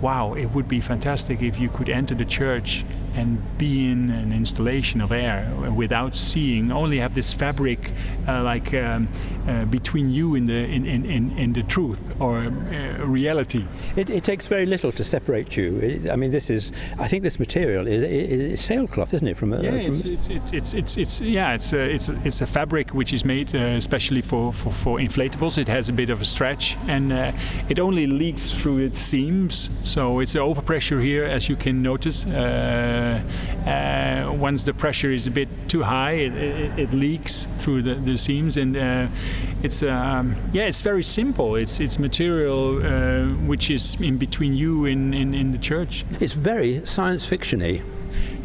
wow, 0.00 0.34
it 0.34 0.46
would 0.46 0.68
be 0.68 0.80
fantastic 0.80 1.42
if 1.42 1.60
you 1.60 1.68
could 1.68 1.88
enter 1.88 2.14
the 2.14 2.24
church 2.24 2.84
and 3.14 3.58
be 3.58 3.90
in 3.90 4.10
an 4.10 4.32
installation 4.32 5.00
of 5.00 5.12
air 5.12 5.50
without 5.74 6.16
seeing, 6.16 6.72
only 6.72 6.98
have 6.98 7.14
this 7.14 7.32
fabric 7.32 7.92
uh, 8.28 8.42
like 8.42 8.72
um, 8.74 9.08
uh, 9.48 9.64
between 9.66 10.10
you 10.10 10.34
and 10.34 10.46
the 10.46 10.52
in, 10.52 10.86
in, 10.86 11.04
in, 11.04 11.38
in 11.38 11.52
the 11.52 11.62
truth 11.62 12.14
or 12.20 12.38
uh, 12.38 13.04
reality. 13.04 13.64
It, 13.96 14.10
it, 14.10 14.22
takes 14.22 14.46
very 14.46 14.66
little 14.66 14.92
to 14.92 15.02
separate 15.02 15.56
you. 15.56 15.78
It, 15.78 16.10
I 16.10 16.14
mean, 16.14 16.30
this 16.30 16.48
is. 16.48 16.72
I 16.98 17.08
think 17.08 17.24
this 17.24 17.40
material 17.40 17.88
is, 17.88 18.02
is 18.04 18.60
sailcloth, 18.60 19.12
isn't 19.14 19.26
it? 19.26 19.36
From, 19.36 19.52
yeah, 19.52 19.70
from 19.70 19.78
it's, 19.78 20.04
it's, 20.04 20.28
it's, 20.28 20.52
it's, 20.52 20.74
it's, 20.74 20.96
it's, 20.96 21.20
yeah, 21.20 21.54
it's 21.54 21.72
a, 21.72 21.80
it's 21.80 22.08
a, 22.08 22.20
it's 22.24 22.40
a 22.40 22.46
fabric 22.46 22.90
which 22.90 23.12
is 23.12 23.24
made 23.24 23.54
uh, 23.54 23.58
especially 23.58 24.22
for, 24.22 24.52
for, 24.52 24.70
for 24.70 24.98
inflatables. 24.98 25.58
It 25.58 25.68
has 25.68 25.88
a 25.88 25.92
bit 25.92 26.08
of 26.08 26.20
a 26.20 26.24
stretch 26.24 26.76
and 26.86 27.12
uh, 27.12 27.32
it 27.68 27.80
only 27.80 28.06
leaks 28.06 28.52
through 28.54 28.78
its 28.78 28.98
seams. 28.98 29.70
So 29.82 30.20
it's 30.20 30.36
overpressure 30.36 31.02
here, 31.02 31.24
as 31.24 31.48
you 31.48 31.56
can 31.56 31.82
notice. 31.82 32.24
Uh, 32.24 33.01
uh, 33.01 33.01
once 34.42 34.64
the 34.64 34.74
pressure 34.74 35.10
is 35.10 35.26
a 35.26 35.30
bit 35.30 35.48
too 35.68 35.82
high, 35.82 36.12
it, 36.12 36.34
it, 36.34 36.78
it 36.78 36.92
leaks 36.92 37.46
through 37.60 37.82
the, 37.82 37.94
the 37.94 38.16
seams, 38.18 38.56
and 38.56 38.76
uh, 38.76 39.06
it's 39.62 39.82
um, 39.82 40.34
yeah, 40.52 40.64
it's 40.64 40.82
very 40.82 41.02
simple. 41.02 41.56
It's 41.56 41.80
it's 41.80 41.98
material 41.98 42.84
uh, 42.84 43.28
which 43.46 43.70
is 43.70 44.00
in 44.00 44.18
between 44.18 44.54
you 44.54 44.86
and 44.86 45.14
in, 45.14 45.34
in 45.34 45.52
the 45.52 45.58
church. 45.58 46.04
It's 46.20 46.34
very 46.34 46.84
science 46.86 47.26
fictiony. 47.26 47.82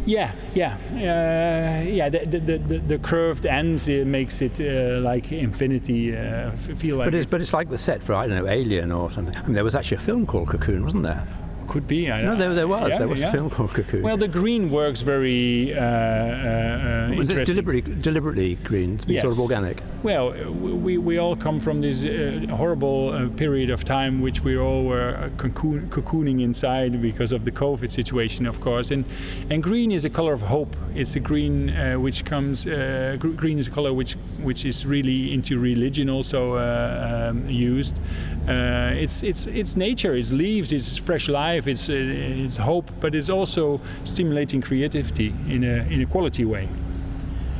Yeah, 0.05 0.31
yeah, 0.55 0.77
uh, 0.93 1.89
yeah. 1.89 2.07
The, 2.07 2.19
the, 2.19 2.39
the, 2.39 2.77
the, 2.77 2.97
curved 2.97 3.45
ends 3.45 3.89
it 3.89 4.07
makes 4.07 4.41
it 4.41 4.57
uh, 4.61 5.01
like 5.01 5.33
infinity 5.33 6.15
uh, 6.15 6.51
feel 6.51 6.95
like. 6.95 7.07
But 7.07 7.13
it's, 7.13 7.25
it's, 7.25 7.31
but 7.31 7.41
it's 7.41 7.51
like 7.51 7.69
the 7.69 7.77
set 7.77 8.01
for 8.01 8.13
I 8.13 8.25
don't 8.25 8.37
know 8.37 8.49
Alien 8.49 8.93
or 8.93 9.11
something. 9.11 9.35
I 9.35 9.43
mean, 9.43 9.53
there 9.53 9.65
was 9.65 9.75
actually 9.75 9.97
a 9.97 10.01
film 10.01 10.25
called 10.25 10.47
Cocoon, 10.47 10.85
wasn't 10.85 11.03
there? 11.03 11.27
Could 11.67 11.87
be. 11.87 12.11
I, 12.11 12.21
no, 12.21 12.35
there, 12.35 12.53
there 12.53 12.67
was. 12.67 12.91
Yeah, 12.91 12.97
there 12.99 13.07
was 13.07 13.21
yeah. 13.21 13.29
a 13.29 13.31
film 13.31 13.49
called 13.49 13.73
Cocoon. 13.73 14.01
Well, 14.01 14.17
the 14.17 14.27
green 14.27 14.69
works 14.69 15.01
very. 15.01 15.73
Uh, 15.73 15.81
uh, 15.81 17.13
was 17.15 17.29
it 17.29 17.45
deliberately, 17.45 17.95
deliberately 17.95 18.55
green, 18.55 18.97
to 18.97 19.07
be 19.07 19.15
yes. 19.15 19.21
sort 19.21 19.33
of 19.33 19.39
organic? 19.39 19.81
Well, 20.03 20.31
we, 20.51 20.97
we 20.97 21.17
all 21.17 21.35
come 21.35 21.59
from 21.59 21.81
this 21.81 22.05
uh, 22.05 22.45
horrible 22.55 23.11
uh, 23.11 23.29
period 23.29 23.69
of 23.69 23.83
time 23.83 24.21
which 24.21 24.41
we 24.41 24.57
all 24.57 24.83
were 24.83 25.15
uh, 25.15 25.29
cocoon, 25.37 25.89
cocooning 25.89 26.41
inside 26.41 27.01
because 27.01 27.31
of 27.31 27.45
the 27.45 27.51
COVID 27.51 27.91
situation, 27.91 28.45
of 28.45 28.61
course. 28.61 28.91
And 28.91 29.05
and 29.49 29.61
green 29.61 29.91
is 29.91 30.05
a 30.05 30.09
color 30.09 30.33
of 30.33 30.41
hope. 30.41 30.75
It's 30.95 31.15
a 31.15 31.19
green 31.19 31.69
uh, 31.69 31.95
which 31.95 32.25
comes. 32.25 32.65
Gr- 32.65 33.35
green 33.35 33.59
is 33.59 33.67
a 33.67 33.71
color 33.71 33.93
which 33.93 34.13
which 34.41 34.65
is 34.65 34.85
really 34.85 35.33
into 35.33 35.59
religion 35.59 36.09
also 36.09 36.57
um, 36.57 37.49
used. 37.49 37.99
it's 38.47 39.23
it's 39.23 39.47
it's 39.47 39.75
nature. 39.75 40.15
It's 40.15 40.31
leaves. 40.31 40.71
It's 40.71 40.97
fresh 40.97 41.27
life 41.27 41.56
life, 41.57 41.67
it's, 41.67 41.89
uh, 41.89 41.93
it's 41.93 42.57
hope, 42.57 42.89
but 42.99 43.15
it's 43.15 43.29
also 43.29 43.81
stimulating 44.03 44.61
creativity 44.61 45.33
in 45.47 45.63
a, 45.63 45.85
in 45.89 46.01
a 46.01 46.05
quality 46.05 46.45
way. 46.45 46.69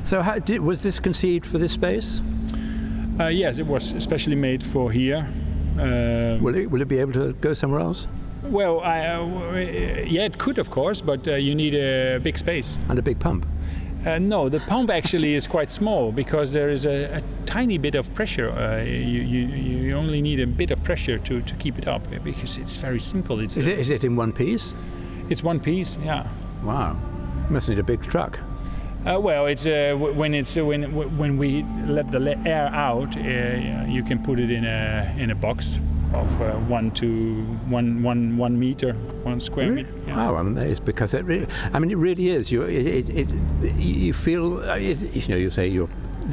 So, 0.04 0.22
did, 0.46 0.62
was 0.62 0.84
this 0.84 1.00
conceived 1.00 1.46
for 1.46 1.58
this 1.58 1.74
space? 1.74 2.22
Uh, 3.20 3.28
yes, 3.28 3.60
it 3.60 3.68
was 3.68 3.94
especially 3.94 4.36
made 4.36 4.64
for 4.64 4.92
here. 4.92 5.28
Uh, 5.78 6.38
will, 6.42 6.56
it, 6.56 6.72
will 6.72 6.82
it 6.82 6.88
be 6.88 7.00
able 7.00 7.14
to 7.14 7.34
go 7.34 7.54
somewhere 7.54 7.82
else? 7.82 8.08
Well, 8.44 8.80
I, 8.80 9.06
uh, 9.08 9.56
yeah, 10.08 10.24
it 10.24 10.38
could, 10.38 10.58
of 10.60 10.70
course, 10.70 11.02
but 11.02 11.28
uh, 11.28 11.36
you 11.36 11.56
need 11.56 11.74
a 11.74 12.20
big 12.20 12.38
space. 12.38 12.78
And 12.90 12.98
a 13.00 13.02
big 13.02 13.20
pump. 13.20 13.46
Uh, 14.08 14.18
no, 14.20 14.48
the 14.48 14.62
pump 14.62 14.90
actually 14.90 15.36
is 15.36 15.48
quite 15.48 15.70
small 15.70 16.14
because 16.14 16.54
there 16.54 16.70
is 16.70 16.86
a, 16.86 17.18
a 17.18 17.24
tiny 17.46 17.78
bit 17.78 17.94
of 17.94 18.14
pressure. 18.14 18.50
Uh, 18.52 18.82
you, 18.82 19.22
you, 19.22 19.48
you, 19.48 19.96
only 19.98 20.22
need 20.22 20.40
a 20.40 20.48
bit 20.48 20.72
of 20.72 20.82
pressure 20.82 21.18
to, 21.18 21.42
to 21.42 21.56
keep 21.56 21.78
it 21.78 21.90
up 21.90 22.02
because 22.24 22.58
it's 22.58 22.78
very 22.78 23.02
simple. 23.02 23.42
It's 23.42 23.58
is, 23.58 23.68
it, 23.68 23.78
is 23.78 23.90
it 23.90 24.06
in 24.06 24.16
one 24.16 24.32
piece? 24.32 24.74
It's 25.30 25.44
one 25.44 25.60
piece, 25.60 25.98
yeah. 25.98 26.26
Wow. 26.64 26.98
You 27.48 27.54
must 27.54 27.68
need 27.68 27.80
a 27.80 27.84
big 27.84 28.02
truck. 28.02 28.40
Uh, 29.06 29.20
well, 29.20 29.46
it's 29.46 29.68
uh, 29.68 29.94
when 29.98 30.34
it's 30.34 30.56
uh, 30.58 30.64
when 30.64 30.84
when 31.18 31.38
we 31.38 31.64
let 31.86 32.10
the 32.10 32.40
air 32.46 32.68
out, 32.68 33.16
uh, 33.18 33.86
you 33.88 34.04
can 34.04 34.24
put 34.24 34.40
it 34.40 34.50
in 34.50 34.64
a 34.64 35.16
in 35.18 35.32
a 35.32 35.36
box 35.36 35.82
of 36.14 36.42
uh, 36.42 36.54
one 36.68 36.92
to 36.92 37.44
one, 37.68 38.02
one, 38.04 38.38
one 38.38 38.60
meter, 38.60 38.94
one 39.24 39.40
square 39.40 39.70
really? 39.70 39.84
meter. 39.84 39.94
Yeah. 40.08 40.18
Wow, 40.18 40.36
I'm 40.36 40.48
amazed 40.48 40.86
because 40.86 41.14
it 41.14 41.26
really, 41.26 41.48
I 41.74 41.80
mean, 41.80 41.92
it 41.92 41.98
really 41.98 42.30
is. 42.30 42.52
You, 42.52 42.64
it, 42.64 43.10
it, 43.10 43.10
it 43.10 43.76
you 43.76 44.14
feel, 44.14 44.60
uh, 44.60 44.76
it, 44.76 45.00
you 45.16 45.28
know, 45.28 45.36
you 45.36 45.50
say 45.50 45.68
you're, 45.68 45.90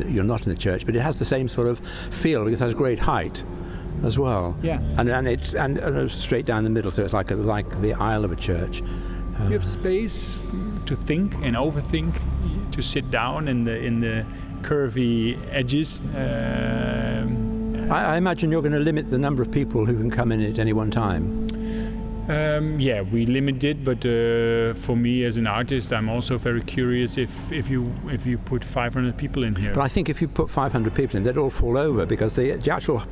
you're 0.07 0.25
not 0.25 0.47
in 0.47 0.53
the 0.53 0.59
church, 0.59 0.87
but 0.87 0.97
it 0.97 1.01
has 1.01 1.19
the 1.19 1.25
same 1.25 1.49
sort 1.49 1.69
of 1.69 1.81
feel 2.11 2.45
because 2.45 2.61
it 2.61 2.65
has 2.65 2.75
great 2.75 2.99
height 2.99 3.45
as 4.03 4.19
well. 4.19 4.57
Yeah. 4.63 4.81
And 4.99 5.09
and 5.09 5.29
it's 5.29 5.55
and, 5.55 5.79
and 5.79 6.11
straight 6.11 6.47
down 6.47 6.65
the 6.65 6.71
middle, 6.71 6.91
so 6.91 7.05
it's 7.05 7.13
like 7.13 7.31
a, 7.31 7.37
like 7.37 7.81
the 7.81 7.95
aisle 7.95 8.25
of 8.25 8.33
a 8.33 8.37
church. 8.37 8.83
Uh, 8.83 9.45
you 9.45 9.53
have 9.53 9.65
space 9.65 10.37
to 10.87 10.97
think 10.97 11.35
and 11.37 11.57
overthink, 11.57 12.21
to 12.73 12.83
sit 12.83 13.11
down 13.11 13.49
in 13.49 13.65
the 13.65 13.77
in 13.77 14.01
the 14.01 14.25
curvy 14.63 15.39
edges. 15.51 16.01
Um, 16.17 17.44
I, 17.91 18.15
I 18.15 18.17
imagine 18.17 18.51
you're 18.51 18.63
going 18.63 18.73
to 18.73 18.79
limit 18.81 19.11
the 19.11 19.19
number 19.19 19.43
of 19.43 19.51
people 19.51 19.87
who 19.87 19.97
can 19.97 20.11
come 20.11 20.33
in 20.33 20.41
at 20.41 20.59
any 20.59 20.73
one 20.73 20.91
time. 20.91 21.47
Um, 22.29 22.81
yeah, 22.81 23.03
we 23.03 23.27
limit 23.27 23.63
it, 23.65 23.85
but 23.85 23.99
uh, 24.07 24.73
for 24.75 24.97
me 24.97 25.25
as 25.25 25.37
an 25.37 25.47
artist, 25.47 25.93
I'm 25.93 26.09
also 26.09 26.39
very 26.39 26.63
curious 26.63 27.19
if, 27.19 27.53
if 27.53 27.69
you 27.69 27.95
if 28.09 28.25
you 28.25 28.39
put 28.39 28.65
500 28.65 29.17
people 29.19 29.45
in 29.45 29.55
here. 29.57 29.75
But 29.75 29.83
I 29.83 29.89
think 29.89 30.09
if 30.09 30.23
you 30.23 30.29
put 30.29 30.49
500 30.49 30.95
people 30.95 31.19
in, 31.19 31.25
they'd 31.25 31.37
all 31.37 31.51
fall 31.51 31.77
over 31.77 32.07
because 32.07 32.35
the, 32.37 32.53
the 32.53 32.73
actual 32.73 33.03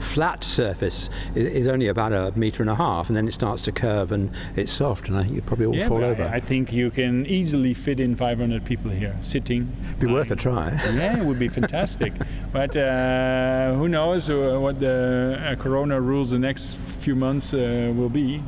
flat 0.00 0.44
surface 0.44 1.10
is, 1.34 1.66
only 1.66 1.88
about 1.88 2.12
a 2.12 2.36
meter 2.36 2.62
and 2.62 2.70
a 2.70 2.74
half, 2.74 3.08
and 3.08 3.16
then 3.16 3.26
it 3.26 3.32
starts 3.32 3.62
to 3.62 3.72
curve 3.72 4.12
and 4.12 4.30
it's 4.56 4.72
soft, 4.72 5.08
and 5.08 5.16
I 5.16 5.22
think 5.22 5.36
you 5.36 5.42
probably 5.42 5.66
all 5.66 5.74
yeah, 5.74 5.88
fall 5.88 6.04
over. 6.04 6.24
I, 6.24 6.36
I, 6.36 6.40
think 6.40 6.72
you 6.72 6.90
can 6.90 7.24
easily 7.26 7.72
fit 7.72 8.00
in 8.00 8.16
500 8.16 8.64
people 8.64 8.90
here, 8.90 9.16
sitting. 9.22 9.64
Be 9.98 10.06
lying. 10.06 10.18
worth 10.18 10.30
a 10.30 10.36
try. 10.36 10.70
yeah, 10.94 11.20
it 11.20 11.24
would 11.24 11.38
be 11.38 11.48
fantastic. 11.48 12.12
but 12.52 12.76
uh, 12.76 13.74
who 13.74 13.88
knows 13.88 14.28
uh, 14.28 14.58
what 14.60 14.80
the 14.80 15.38
uh, 15.40 15.62
Corona 15.62 16.00
rules 16.00 16.30
the 16.30 16.38
next 16.38 16.76
few 17.00 17.14
months 17.14 17.54
uh, 17.54 17.92
will 17.96 18.08
be. 18.08 18.42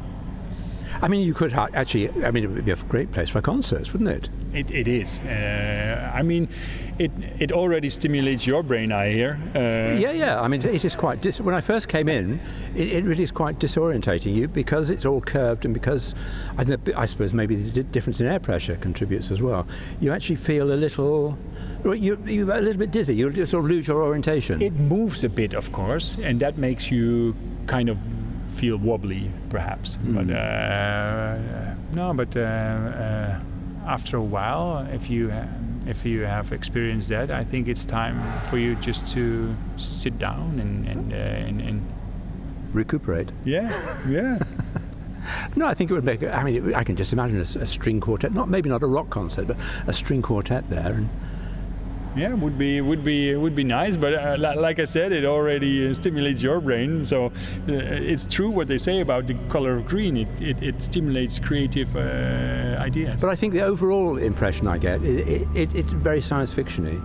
I 1.02 1.08
mean, 1.08 1.26
you 1.26 1.34
could 1.34 1.52
ha- 1.52 1.68
actually. 1.74 2.08
I 2.24 2.30
mean, 2.30 2.44
it 2.44 2.50
would 2.50 2.64
be 2.64 2.70
a 2.70 2.76
great 2.76 3.12
place 3.12 3.30
for 3.30 3.40
concerts, 3.40 3.92
wouldn't 3.92 4.10
it? 4.10 4.28
It, 4.52 4.70
it 4.70 4.88
is. 4.88 5.20
Uh, 5.20 6.12
I 6.14 6.22
mean, 6.22 6.48
it 6.98 7.10
it 7.38 7.52
already 7.52 7.90
stimulates 7.90 8.46
your 8.46 8.62
brain. 8.62 8.92
I 8.92 9.10
hear. 9.10 9.38
Uh, 9.54 9.94
yeah, 9.98 10.12
yeah. 10.12 10.40
I 10.40 10.48
mean, 10.48 10.64
it 10.64 10.84
is 10.84 10.94
quite. 10.94 11.20
Dis- 11.20 11.40
when 11.40 11.54
I 11.54 11.60
first 11.60 11.88
came 11.88 12.08
in, 12.08 12.40
it, 12.74 12.92
it, 12.92 13.04
really 13.04 13.24
is 13.24 13.30
quite 13.30 13.58
disorientating 13.58 14.34
you 14.34 14.48
because 14.48 14.90
it's 14.90 15.04
all 15.04 15.20
curved 15.20 15.64
and 15.64 15.74
because 15.74 16.14
I, 16.56 16.64
I 16.96 17.06
suppose 17.06 17.34
maybe 17.34 17.56
the 17.56 17.82
difference 17.82 18.20
in 18.20 18.26
air 18.26 18.40
pressure 18.40 18.76
contributes 18.76 19.30
as 19.30 19.42
well. 19.42 19.66
You 20.00 20.12
actually 20.12 20.36
feel 20.36 20.72
a 20.72 20.76
little. 20.76 21.36
You 21.84 22.18
you 22.24 22.50
a 22.52 22.60
little 22.60 22.78
bit 22.78 22.92
dizzy. 22.92 23.16
You 23.16 23.46
sort 23.46 23.64
of 23.64 23.70
lose 23.70 23.88
your 23.88 24.02
orientation. 24.02 24.62
It 24.62 24.74
moves 24.74 25.24
a 25.24 25.28
bit, 25.28 25.52
of 25.54 25.72
course, 25.72 26.16
and 26.22 26.40
that 26.40 26.56
makes 26.58 26.90
you 26.90 27.34
kind 27.66 27.88
of 27.88 27.98
feel 28.54 28.76
wobbly, 28.76 29.30
perhaps. 29.50 29.98
Mm. 29.98 30.14
But 30.14 30.34
uh, 30.34 31.74
no, 31.94 32.14
but. 32.14 32.36
Uh, 32.36 32.40
uh, 32.40 33.40
after 33.86 34.16
a 34.16 34.22
while, 34.22 34.86
if 34.92 35.10
you 35.10 35.32
if 35.86 36.04
you 36.04 36.22
have 36.22 36.52
experienced 36.52 37.08
that, 37.10 37.30
I 37.30 37.44
think 37.44 37.68
it's 37.68 37.84
time 37.84 38.20
for 38.48 38.58
you 38.58 38.74
just 38.76 39.06
to 39.08 39.54
sit 39.76 40.18
down 40.18 40.58
and 40.58 40.88
and, 40.88 41.12
uh, 41.12 41.16
and, 41.16 41.60
and 41.60 41.92
recuperate. 42.72 43.32
Yeah, 43.44 43.70
yeah. 44.08 44.38
no, 45.56 45.66
I 45.66 45.74
think 45.74 45.90
it 45.90 45.94
would 45.94 46.04
make. 46.04 46.22
I 46.22 46.42
mean, 46.42 46.70
it, 46.70 46.74
I 46.74 46.84
can 46.84 46.96
just 46.96 47.12
imagine 47.12 47.38
a, 47.38 47.42
a, 47.42 47.66
string 47.66 48.00
quartet, 48.00 48.32
not 48.32 48.48
maybe 48.48 48.68
not 48.68 48.82
a 48.82 48.86
rock 48.86 49.10
concert, 49.10 49.46
but 49.46 49.56
a 49.86 49.92
string 49.92 50.22
quartet 50.22 50.68
there, 50.70 50.92
and 50.92 51.08
yeah, 52.16 52.32
would 52.34 52.58
be 52.58 52.80
would 52.80 53.04
be 53.04 53.34
would 53.34 53.54
be 53.54 53.64
nice. 53.64 53.96
But 53.96 54.14
uh, 54.14 54.54
like 54.56 54.78
I 54.78 54.84
said, 54.84 55.12
it 55.12 55.24
already 55.24 55.88
uh, 55.88 55.94
stimulates 55.94 56.42
your 56.42 56.60
brain. 56.60 57.04
So 57.04 57.26
uh, 57.26 57.30
it's 57.68 58.24
true 58.24 58.50
what 58.50 58.68
they 58.68 58.78
say 58.78 59.00
about 59.00 59.26
the 59.26 59.34
color 59.48 59.76
of 59.76 59.86
green. 59.86 60.16
It 60.16 60.40
it, 60.40 60.62
it 60.62 60.82
stimulates 60.82 61.38
creative 61.38 61.94
uh, 61.96 62.78
ideas. 62.78 63.20
But 63.20 63.30
I 63.30 63.36
think 63.36 63.52
the 63.52 63.62
overall 63.62 64.18
impression 64.18 64.68
I 64.68 64.78
get 64.78 65.02
it, 65.02 65.48
it, 65.54 65.74
it's 65.74 65.90
very 65.90 66.20
science 66.20 66.52
fictiony. 66.52 67.00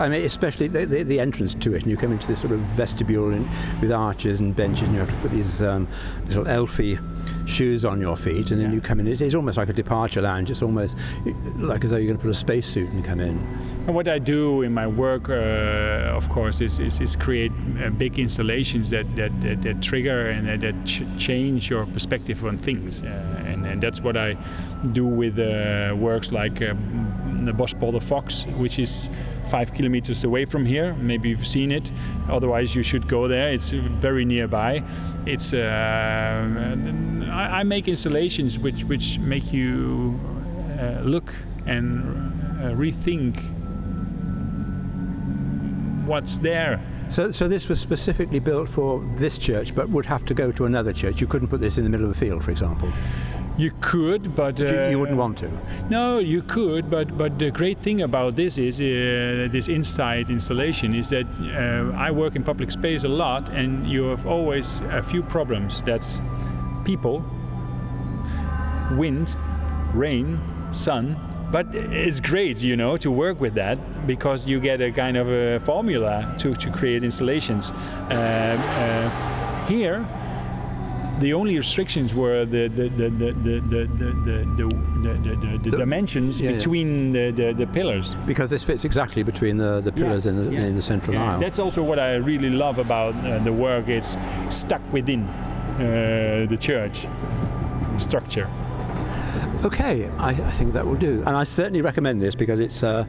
I 0.00 0.08
mean, 0.08 0.24
especially 0.24 0.66
the, 0.66 0.86
the, 0.86 1.02
the, 1.02 1.20
entrance 1.20 1.54
to 1.56 1.74
it, 1.74 1.82
and 1.82 1.90
you 1.90 1.96
come 1.98 2.10
into 2.10 2.26
this 2.26 2.40
sort 2.40 2.54
of 2.54 2.60
vestibule 2.60 3.34
in, 3.34 3.46
with 3.82 3.92
arches 3.92 4.40
and 4.40 4.56
benches, 4.56 4.88
and 4.88 4.94
you 4.94 5.00
have 5.00 5.10
to 5.10 5.16
put 5.16 5.30
these 5.30 5.62
um, 5.62 5.86
little 6.26 6.44
elfy 6.44 6.98
shoes 7.46 7.84
on 7.84 8.00
your 8.00 8.16
feet, 8.16 8.50
and 8.50 8.60
then 8.60 8.70
yeah. 8.70 8.76
you 8.76 8.80
come 8.80 8.98
in. 8.98 9.06
It's, 9.06 9.20
it's, 9.20 9.34
almost 9.34 9.58
like 9.58 9.68
a 9.68 9.74
departure 9.74 10.22
lounge. 10.22 10.50
It's 10.50 10.62
almost 10.62 10.96
like 11.56 11.84
as 11.84 11.90
though 11.90 11.98
you're 11.98 12.06
going 12.06 12.16
to 12.16 12.22
put 12.22 12.30
a 12.30 12.34
spacesuit 12.34 12.88
and 12.88 13.04
come 13.04 13.20
in. 13.20 13.36
And 13.86 13.94
what 13.94 14.08
I 14.08 14.18
do 14.18 14.62
in 14.62 14.72
my 14.72 14.86
work, 14.86 15.28
uh, 15.28 15.32
of 16.16 16.30
course, 16.30 16.62
is, 16.62 16.78
is, 16.78 16.98
is 17.00 17.14
create 17.14 17.52
uh, 17.82 17.90
big 17.90 18.18
installations 18.18 18.88
that, 18.90 19.04
that, 19.16 19.38
that, 19.42 19.60
that 19.62 19.82
trigger 19.82 20.30
and 20.30 20.48
that, 20.48 20.60
that 20.60 20.86
ch- 20.86 21.02
change 21.18 21.68
your 21.68 21.84
perspective 21.84 22.42
on 22.44 22.56
things. 22.56 23.02
Uh, 23.02 23.06
and, 23.46 23.66
and 23.66 23.82
that's 23.82 24.00
what 24.00 24.16
I 24.16 24.36
do 24.92 25.04
with 25.04 25.38
uh, 25.38 25.94
works 25.94 26.32
like 26.32 26.62
um, 26.62 27.09
the 27.44 27.52
Bospolder 27.52 28.02
Fox, 28.02 28.46
which 28.56 28.78
is 28.78 29.10
five 29.48 29.74
kilometers 29.74 30.24
away 30.24 30.44
from 30.44 30.64
here. 30.64 30.94
Maybe 30.94 31.30
you've 31.30 31.46
seen 31.46 31.72
it. 31.72 31.90
Otherwise, 32.28 32.74
you 32.74 32.82
should 32.82 33.08
go 33.08 33.28
there. 33.28 33.52
It's 33.52 33.70
very 33.70 34.24
nearby. 34.24 34.82
It's 35.26 35.52
uh, 35.52 36.46
I, 37.30 37.60
I, 37.60 37.62
make 37.64 37.88
installations 37.88 38.58
which 38.58 38.84
which 38.84 39.18
make 39.18 39.52
you 39.52 40.18
uh, 40.78 41.00
look 41.02 41.34
and 41.66 42.00
uh, 42.60 42.70
rethink 42.74 43.42
what's 46.06 46.38
there. 46.38 46.80
So, 47.08 47.32
so 47.32 47.48
this 47.48 47.68
was 47.68 47.80
specifically 47.80 48.38
built 48.38 48.68
for 48.68 49.04
this 49.16 49.36
church, 49.36 49.74
but 49.74 49.88
would 49.90 50.06
have 50.06 50.24
to 50.26 50.34
go 50.34 50.52
to 50.52 50.64
another 50.64 50.92
church. 50.92 51.20
You 51.20 51.26
couldn't 51.26 51.48
put 51.48 51.60
this 51.60 51.76
in 51.76 51.82
the 51.82 51.90
middle 51.90 52.06
of 52.06 52.12
a 52.16 52.18
field, 52.18 52.44
for 52.44 52.52
example. 52.52 52.88
You 53.60 53.72
could, 53.82 54.34
but 54.34 54.58
uh, 54.58 54.64
you, 54.64 54.90
you, 54.90 54.98
wouldn't 54.98 55.18
want 55.18 55.36
to. 55.38 55.50
No, 55.90 56.18
you 56.18 56.40
could, 56.40 56.88
but 56.88 57.18
but 57.18 57.38
the 57.38 57.50
great 57.50 57.78
thing 57.78 58.00
about 58.00 58.34
this 58.34 58.56
is 58.56 58.80
uh, 58.80 59.52
this 59.52 59.68
inside 59.68 60.30
installation 60.30 60.94
is 60.94 61.10
that 61.10 61.26
uh, 61.26 61.94
I 61.94 62.10
work 62.10 62.36
in 62.36 62.42
public 62.42 62.70
space 62.70 63.04
a 63.04 63.08
lot, 63.08 63.50
and 63.50 63.86
you 63.86 64.04
have 64.04 64.24
always 64.26 64.80
a 64.92 65.02
few 65.02 65.22
problems. 65.22 65.82
That's 65.82 66.22
people, 66.86 67.22
wind, 68.96 69.36
rain, 69.92 70.40
sun. 70.72 71.16
But 71.52 71.74
it's 71.74 72.20
great, 72.20 72.62
you 72.62 72.76
know, 72.76 72.96
to 72.96 73.10
work 73.10 73.40
with 73.40 73.54
that 73.54 74.06
because 74.06 74.48
you 74.48 74.60
get 74.60 74.80
a 74.80 74.90
kind 74.92 75.16
of 75.16 75.28
a 75.28 75.58
formula 75.58 76.34
to, 76.38 76.54
to 76.54 76.70
create 76.70 77.02
installations. 77.02 77.72
Uh, 77.72 78.14
uh, 78.14 79.66
here, 79.66 80.06
the 81.20 81.34
only 81.34 81.56
restrictions 81.56 82.14
were 82.14 82.44
the 82.44 82.68
the 82.68 82.88
the 82.88 83.08
the 83.10 83.32
the 83.32 83.60
the 83.60 83.80
the, 83.90 85.14
the, 85.14 85.58
the, 85.62 85.70
the 85.70 85.76
dimensions 85.76 86.40
yeah, 86.40 86.52
between 86.52 87.14
yeah. 87.14 87.30
The, 87.30 87.52
the, 87.52 87.66
pillars. 87.66 88.16
Because 88.26 88.50
this 88.50 88.62
fits 88.62 88.84
exactly 88.84 89.22
between 89.22 89.56
the, 89.56 89.80
the 89.80 89.92
pillars 89.92 90.26
yeah, 90.26 90.32
in, 90.32 90.50
the, 90.50 90.56
in 90.56 90.74
the 90.76 90.82
central 90.82 91.16
aisle. 91.16 91.40
That's 91.40 91.58
also 91.58 91.82
what 91.82 91.98
I 91.98 92.16
really 92.16 92.50
love 92.50 92.78
about 92.78 93.14
uh, 93.24 93.38
the 93.38 93.52
work. 93.52 93.88
It's 93.88 94.16
stuck 94.48 94.82
within 94.92 95.24
uh, 95.24 96.46
the 96.48 96.56
church 96.56 97.06
structure. 97.98 98.50
Okay, 99.64 100.08
I, 100.18 100.30
I, 100.30 100.50
think 100.52 100.72
that 100.72 100.86
will 100.86 100.96
do, 100.96 101.22
and 101.26 101.36
I 101.36 101.44
certainly 101.44 101.82
recommend 101.82 102.22
this 102.22 102.34
because 102.34 102.60
it's. 102.60 102.82
Uh, 102.82 103.04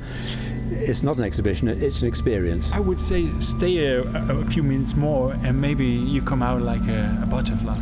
it's 0.74 1.04
not 1.04 1.18
an 1.18 1.24
exhibition, 1.24 1.68
it's 1.68 2.02
an 2.02 2.08
experience. 2.08 2.74
I 2.74 2.80
would 2.80 3.00
say 3.00 3.28
stay 3.40 3.86
a, 3.88 4.04
a 4.04 4.46
few 4.46 4.64
minutes 4.64 4.96
more 4.96 5.34
and 5.44 5.60
maybe 5.60 5.86
you 5.86 6.22
come 6.22 6.42
out 6.42 6.62
like 6.62 6.82
a, 6.88 7.20
a 7.22 7.26
butterfly. 7.26 7.78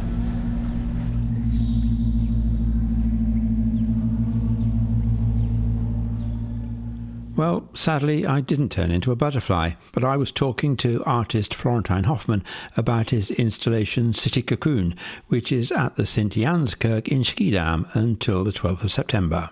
Well, 7.40 7.70
sadly, 7.74 8.26
I 8.26 8.42
didn't 8.42 8.68
turn 8.68 8.92
into 8.92 9.14
a 9.14 9.16
butterfly, 9.16 9.72
but 9.94 10.04
I 10.04 10.18
was 10.18 10.30
talking 10.30 10.76
to 10.76 11.02
artist 11.06 11.54
Florentijn 11.54 12.04
Hofman 12.04 12.44
about 12.76 13.12
his 13.12 13.32
installation 13.32 14.14
City 14.14 14.42
Cocoon, 14.42 14.94
which 15.28 15.50
is 15.50 15.72
at 15.72 15.96
the 15.96 16.06
St. 16.06 16.34
Jan's 16.34 16.76
Kirk 16.76 17.08
in 17.08 17.24
Schiedam 17.24 17.88
until 17.96 18.44
the 18.44 18.52
12th 18.52 18.84
of 18.84 18.92
September. 18.92 19.50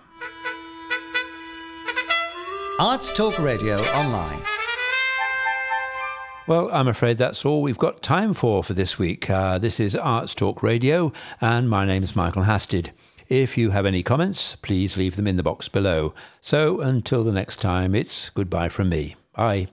Arts 2.78 3.10
Talk 3.10 3.38
Radio 3.38 3.80
Online. 3.80 4.42
Well, 6.46 6.68
I'm 6.70 6.88
afraid 6.88 7.16
that's 7.16 7.46
all 7.46 7.62
we've 7.62 7.78
got 7.78 8.02
time 8.02 8.34
for 8.34 8.62
for 8.62 8.74
this 8.74 8.98
week. 8.98 9.30
Uh, 9.30 9.56
this 9.56 9.80
is 9.80 9.96
Arts 9.96 10.34
Talk 10.34 10.62
Radio, 10.62 11.10
and 11.40 11.70
my 11.70 11.86
name 11.86 12.02
is 12.02 12.14
Michael 12.14 12.42
Hasted. 12.42 12.92
If 13.28 13.58
you 13.58 13.70
have 13.70 13.84
any 13.84 14.02
comments, 14.02 14.56
please 14.56 14.96
leave 14.96 15.16
them 15.16 15.26
in 15.26 15.36
the 15.36 15.42
box 15.42 15.68
below. 15.68 16.14
So 16.40 16.80
until 16.80 17.24
the 17.24 17.32
next 17.32 17.58
time, 17.58 17.94
it's 17.94 18.30
goodbye 18.30 18.70
from 18.70 18.88
me. 18.88 19.16
Bye. 19.34 19.68